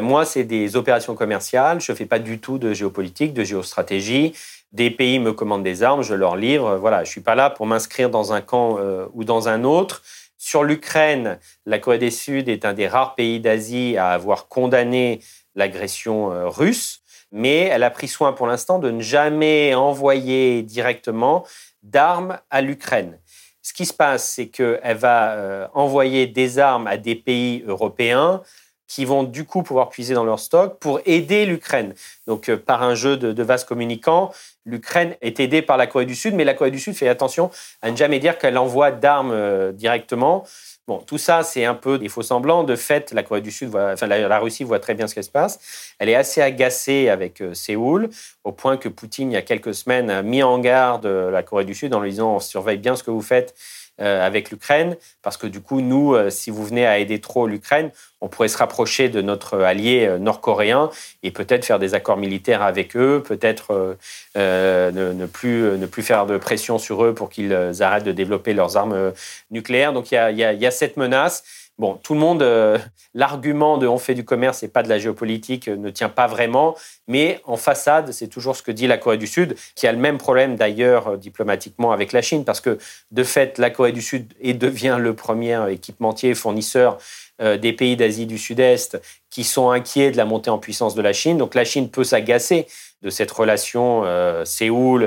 moi, 0.02 0.24
c'est 0.24 0.44
des 0.44 0.76
opérations 0.76 1.14
commerciales, 1.14 1.80
je 1.80 1.92
ne 1.92 1.96
fais 1.96 2.06
pas 2.06 2.18
du 2.18 2.40
tout 2.40 2.58
de 2.58 2.72
géopolitique, 2.72 3.32
de 3.32 3.44
géostratégie 3.44 4.32
des 4.74 4.90
pays 4.90 5.20
me 5.20 5.32
commandent 5.32 5.62
des 5.62 5.82
armes, 5.82 6.02
je 6.02 6.14
leur 6.14 6.36
livre. 6.36 6.76
Voilà, 6.76 7.04
je 7.04 7.10
suis 7.10 7.20
pas 7.20 7.36
là 7.36 7.48
pour 7.48 7.64
m'inscrire 7.64 8.10
dans 8.10 8.32
un 8.32 8.40
camp 8.40 8.76
euh, 8.78 9.06
ou 9.14 9.24
dans 9.24 9.48
un 9.48 9.62
autre. 9.64 10.02
Sur 10.36 10.64
l'Ukraine, 10.64 11.38
la 11.64 11.78
Corée 11.78 11.98
du 11.98 12.10
Sud 12.10 12.48
est 12.48 12.64
un 12.64 12.74
des 12.74 12.88
rares 12.88 13.14
pays 13.14 13.40
d'Asie 13.40 13.96
à 13.96 14.10
avoir 14.10 14.48
condamné 14.48 15.20
l'agression 15.54 16.32
euh, 16.32 16.48
russe, 16.48 17.02
mais 17.30 17.60
elle 17.60 17.84
a 17.84 17.90
pris 17.90 18.08
soin 18.08 18.32
pour 18.32 18.48
l'instant 18.48 18.80
de 18.80 18.90
ne 18.90 19.00
jamais 19.00 19.74
envoyer 19.74 20.62
directement 20.62 21.46
d'armes 21.84 22.38
à 22.50 22.60
l'Ukraine. 22.60 23.18
Ce 23.62 23.72
qui 23.72 23.86
se 23.86 23.94
passe, 23.94 24.28
c'est 24.28 24.48
qu'elle 24.48 24.96
va 24.96 25.34
euh, 25.34 25.68
envoyer 25.72 26.26
des 26.26 26.58
armes 26.58 26.88
à 26.88 26.96
des 26.96 27.14
pays 27.14 27.62
européens 27.66 28.42
qui 28.86 29.04
vont 29.04 29.22
du 29.22 29.44
coup 29.44 29.62
pouvoir 29.62 29.88
puiser 29.88 30.14
dans 30.14 30.24
leur 30.24 30.38
stock 30.38 30.78
pour 30.78 31.00
aider 31.06 31.46
l'Ukraine. 31.46 31.94
Donc 32.26 32.48
euh, 32.48 32.56
par 32.56 32.82
un 32.82 32.94
jeu 32.94 33.16
de, 33.16 33.32
de 33.32 33.42
vases 33.42 33.64
communicants, 33.64 34.30
l'Ukraine 34.66 35.16
est 35.20 35.40
aidée 35.40 35.62
par 35.62 35.76
la 35.76 35.86
Corée 35.86 36.06
du 36.06 36.14
Sud, 36.14 36.34
mais 36.34 36.44
la 36.44 36.54
Corée 36.54 36.70
du 36.70 36.78
Sud 36.78 36.94
fait 36.94 37.08
attention 37.08 37.50
à 37.82 37.90
ne 37.90 37.96
jamais 37.96 38.18
dire 38.18 38.38
qu'elle 38.38 38.58
envoie 38.58 38.90
d'armes 38.90 39.32
euh, 39.32 39.72
directement. 39.72 40.44
Bon, 40.86 40.98
tout 40.98 41.16
ça, 41.16 41.42
c'est 41.42 41.64
un 41.64 41.74
peu 41.74 41.98
des 41.98 42.10
faux 42.10 42.22
semblants. 42.22 42.62
De 42.62 42.76
fait, 42.76 43.12
la 43.12 43.22
Corée 43.22 43.40
du 43.40 43.50
Sud, 43.50 43.74
enfin 43.74 44.06
la, 44.06 44.38
Russie 44.38 44.64
voit 44.64 44.80
très 44.80 44.94
bien 44.94 45.06
ce 45.06 45.14
qui 45.14 45.22
se 45.22 45.30
passe. 45.30 45.94
Elle 45.98 46.10
est 46.10 46.14
assez 46.14 46.42
agacée 46.42 47.08
avec 47.08 47.40
euh, 47.40 47.54
Séoul, 47.54 48.10
au 48.44 48.52
point 48.52 48.76
que 48.76 48.90
Poutine, 48.90 49.30
il 49.30 49.34
y 49.34 49.38
a 49.38 49.42
quelques 49.42 49.74
semaines, 49.74 50.10
a 50.10 50.22
mis 50.22 50.42
en 50.42 50.58
garde 50.58 51.06
la 51.06 51.42
Corée 51.42 51.64
du 51.64 51.74
Sud 51.74 51.94
en 51.94 52.00
lui 52.00 52.10
disant 52.10 52.36
on 52.36 52.40
surveille 52.40 52.78
bien 52.78 52.96
ce 52.96 53.02
que 53.02 53.10
vous 53.10 53.22
faites 53.22 53.54
avec 53.98 54.50
l'Ukraine, 54.50 54.96
parce 55.22 55.36
que 55.36 55.46
du 55.46 55.60
coup, 55.60 55.80
nous, 55.80 56.14
euh, 56.14 56.30
si 56.30 56.50
vous 56.50 56.64
venez 56.64 56.86
à 56.86 56.98
aider 56.98 57.20
trop 57.20 57.46
l'Ukraine, 57.46 57.90
on 58.20 58.28
pourrait 58.28 58.48
se 58.48 58.58
rapprocher 58.58 59.08
de 59.08 59.22
notre 59.22 59.60
allié 59.60 60.06
euh, 60.06 60.18
nord-coréen 60.18 60.90
et 61.22 61.30
peut-être 61.30 61.64
faire 61.64 61.78
des 61.78 61.94
accords 61.94 62.16
militaires 62.16 62.62
avec 62.62 62.96
eux, 62.96 63.22
peut-être 63.24 63.96
ne, 64.34 65.26
plus, 65.26 65.78
ne 65.78 65.86
plus 65.86 66.02
faire 66.02 66.26
de 66.26 66.38
pression 66.38 66.78
sur 66.78 67.04
eux 67.04 67.14
pour 67.14 67.30
qu'ils 67.30 67.54
arrêtent 67.80 68.04
de 68.04 68.12
développer 68.12 68.52
leurs 68.52 68.76
armes 68.76 69.12
nucléaires. 69.50 69.92
Donc 69.92 70.10
il 70.10 70.14
y 70.14 70.66
a 70.66 70.70
cette 70.70 70.96
menace. 70.96 71.44
Bon, 71.76 71.98
tout 72.04 72.14
le 72.14 72.20
monde, 72.20 72.40
euh, 72.42 72.78
l'argument 73.14 73.78
de 73.78 73.88
on 73.88 73.98
fait 73.98 74.14
du 74.14 74.24
commerce 74.24 74.62
et 74.62 74.68
pas 74.68 74.84
de 74.84 74.88
la 74.88 74.98
géopolitique 74.98 75.66
euh, 75.66 75.76
ne 75.76 75.90
tient 75.90 76.08
pas 76.08 76.28
vraiment, 76.28 76.76
mais 77.08 77.40
en 77.44 77.56
façade, 77.56 78.12
c'est 78.12 78.28
toujours 78.28 78.54
ce 78.54 78.62
que 78.62 78.70
dit 78.70 78.86
la 78.86 78.96
Corée 78.96 79.18
du 79.18 79.26
Sud, 79.26 79.56
qui 79.74 79.88
a 79.88 79.92
le 79.92 79.98
même 79.98 80.18
problème 80.18 80.54
d'ailleurs 80.54 81.08
euh, 81.08 81.16
diplomatiquement 81.16 81.90
avec 81.90 82.12
la 82.12 82.22
Chine, 82.22 82.44
parce 82.44 82.60
que 82.60 82.78
de 83.10 83.24
fait, 83.24 83.58
la 83.58 83.70
Corée 83.70 83.90
du 83.90 84.02
Sud 84.02 84.32
devient 84.40 84.98
le 85.00 85.14
premier 85.14 85.72
équipementier, 85.72 86.34
fournisseur 86.34 86.98
des 87.40 87.72
pays 87.72 87.96
d'Asie 87.96 88.26
du 88.26 88.38
Sud-Est 88.38 89.00
qui 89.28 89.42
sont 89.42 89.70
inquiets 89.70 90.12
de 90.12 90.16
la 90.16 90.24
montée 90.24 90.50
en 90.50 90.58
puissance 90.58 90.94
de 90.94 91.02
la 91.02 91.12
Chine. 91.12 91.36
Donc 91.36 91.56
la 91.56 91.64
Chine 91.64 91.90
peut 91.90 92.04
s'agacer 92.04 92.68
de 93.04 93.10
cette 93.10 93.30
relation 93.30 94.02
Séoul 94.44 95.06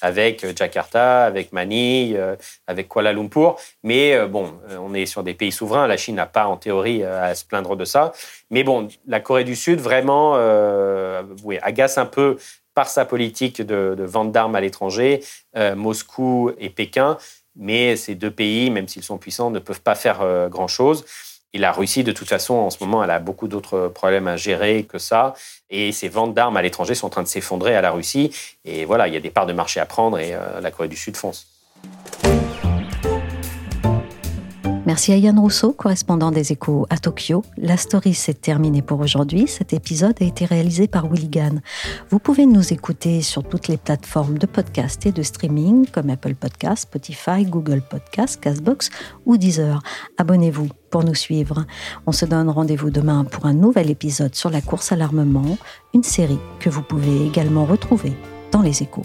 avec 0.00 0.44
euh, 0.44 0.52
Jakarta, 0.54 1.24
avec 1.24 1.52
Manille, 1.52 2.16
euh, 2.16 2.36
avec 2.66 2.88
Kuala 2.88 3.12
Lumpur. 3.12 3.56
Mais 3.82 4.14
euh, 4.14 4.26
bon, 4.26 4.54
on 4.80 4.94
est 4.94 5.06
sur 5.06 5.22
des 5.22 5.34
pays 5.34 5.52
souverains. 5.52 5.86
La 5.86 5.96
Chine 5.96 6.16
n'a 6.16 6.26
pas 6.26 6.46
en 6.46 6.56
théorie 6.56 7.02
à 7.04 7.34
se 7.34 7.44
plaindre 7.44 7.76
de 7.76 7.84
ça. 7.84 8.12
Mais 8.50 8.64
bon, 8.64 8.88
la 9.06 9.20
Corée 9.20 9.44
du 9.44 9.56
Sud 9.56 9.80
vraiment 9.80 10.34
agace 11.62 11.98
un 11.98 12.06
peu 12.06 12.38
par 12.74 12.88
sa 12.88 13.04
politique 13.04 13.60
de, 13.60 13.96
vente 13.98 14.32
d'armes 14.32 14.54
à 14.54 14.60
l'étranger, 14.60 15.22
Moscou 15.76 16.52
et 16.58 16.70
Pékin. 16.70 17.18
Mais 17.56 17.96
ces 17.96 18.14
deux 18.14 18.30
pays, 18.30 18.70
même 18.70 18.88
s'ils 18.88 19.02
sont 19.02 19.18
puissants, 19.18 19.50
ne 19.50 19.58
peuvent 19.58 19.80
pas 19.80 19.94
faire 19.94 20.48
grand-chose. 20.48 21.04
Et 21.54 21.58
la 21.58 21.72
Russie, 21.72 22.04
de 22.04 22.12
toute 22.12 22.28
façon, 22.28 22.54
en 22.54 22.70
ce 22.70 22.82
moment, 22.84 23.02
elle 23.02 23.10
a 23.10 23.18
beaucoup 23.18 23.48
d'autres 23.48 23.88
problèmes 23.88 24.28
à 24.28 24.36
gérer 24.36 24.84
que 24.84 24.98
ça. 24.98 25.34
Et 25.70 25.92
ses 25.92 26.08
ventes 26.08 26.34
d'armes 26.34 26.56
à 26.56 26.62
l'étranger 26.62 26.94
sont 26.94 27.06
en 27.06 27.10
train 27.10 27.22
de 27.22 27.28
s'effondrer 27.28 27.74
à 27.74 27.80
la 27.80 27.90
Russie. 27.90 28.30
Et 28.64 28.84
voilà, 28.84 29.08
il 29.08 29.14
y 29.14 29.16
a 29.16 29.20
des 29.20 29.30
parts 29.30 29.46
de 29.46 29.54
marché 29.54 29.80
à 29.80 29.86
prendre 29.86 30.18
et 30.18 30.34
euh, 30.34 30.60
la 30.60 30.70
Corée 30.70 30.88
du 30.88 30.96
Sud 30.96 31.16
fonce. 31.16 31.46
Merci 34.88 35.12
à 35.12 35.18
Yann 35.18 35.38
Rousseau, 35.38 35.72
correspondant 35.72 36.30
des 36.30 36.50
échos 36.50 36.86
à 36.88 36.96
Tokyo. 36.96 37.44
La 37.58 37.76
story 37.76 38.14
s'est 38.14 38.32
terminée 38.32 38.80
pour 38.80 39.00
aujourd'hui. 39.00 39.46
Cet 39.46 39.74
épisode 39.74 40.14
a 40.22 40.24
été 40.24 40.46
réalisé 40.46 40.88
par 40.88 41.10
Willigan. 41.10 41.56
Vous 42.08 42.18
pouvez 42.18 42.46
nous 42.46 42.72
écouter 42.72 43.20
sur 43.20 43.46
toutes 43.46 43.68
les 43.68 43.76
plateformes 43.76 44.38
de 44.38 44.46
podcast 44.46 45.04
et 45.04 45.12
de 45.12 45.22
streaming 45.22 45.84
comme 45.88 46.08
Apple 46.08 46.34
Podcasts, 46.34 46.84
Spotify, 46.84 47.44
Google 47.44 47.82
Podcasts, 47.82 48.40
Castbox 48.40 48.88
ou 49.26 49.36
Deezer. 49.36 49.82
Abonnez-vous 50.16 50.68
pour 50.88 51.04
nous 51.04 51.14
suivre. 51.14 51.66
On 52.06 52.12
se 52.12 52.24
donne 52.24 52.48
rendez-vous 52.48 52.88
demain 52.88 53.24
pour 53.24 53.44
un 53.44 53.52
nouvel 53.52 53.90
épisode 53.90 54.34
sur 54.34 54.48
la 54.48 54.62
course 54.62 54.90
à 54.90 54.96
l'armement, 54.96 55.58
une 55.92 56.02
série 56.02 56.40
que 56.60 56.70
vous 56.70 56.82
pouvez 56.82 57.26
également 57.26 57.66
retrouver 57.66 58.14
dans 58.52 58.62
les 58.62 58.82
échos. 58.82 59.04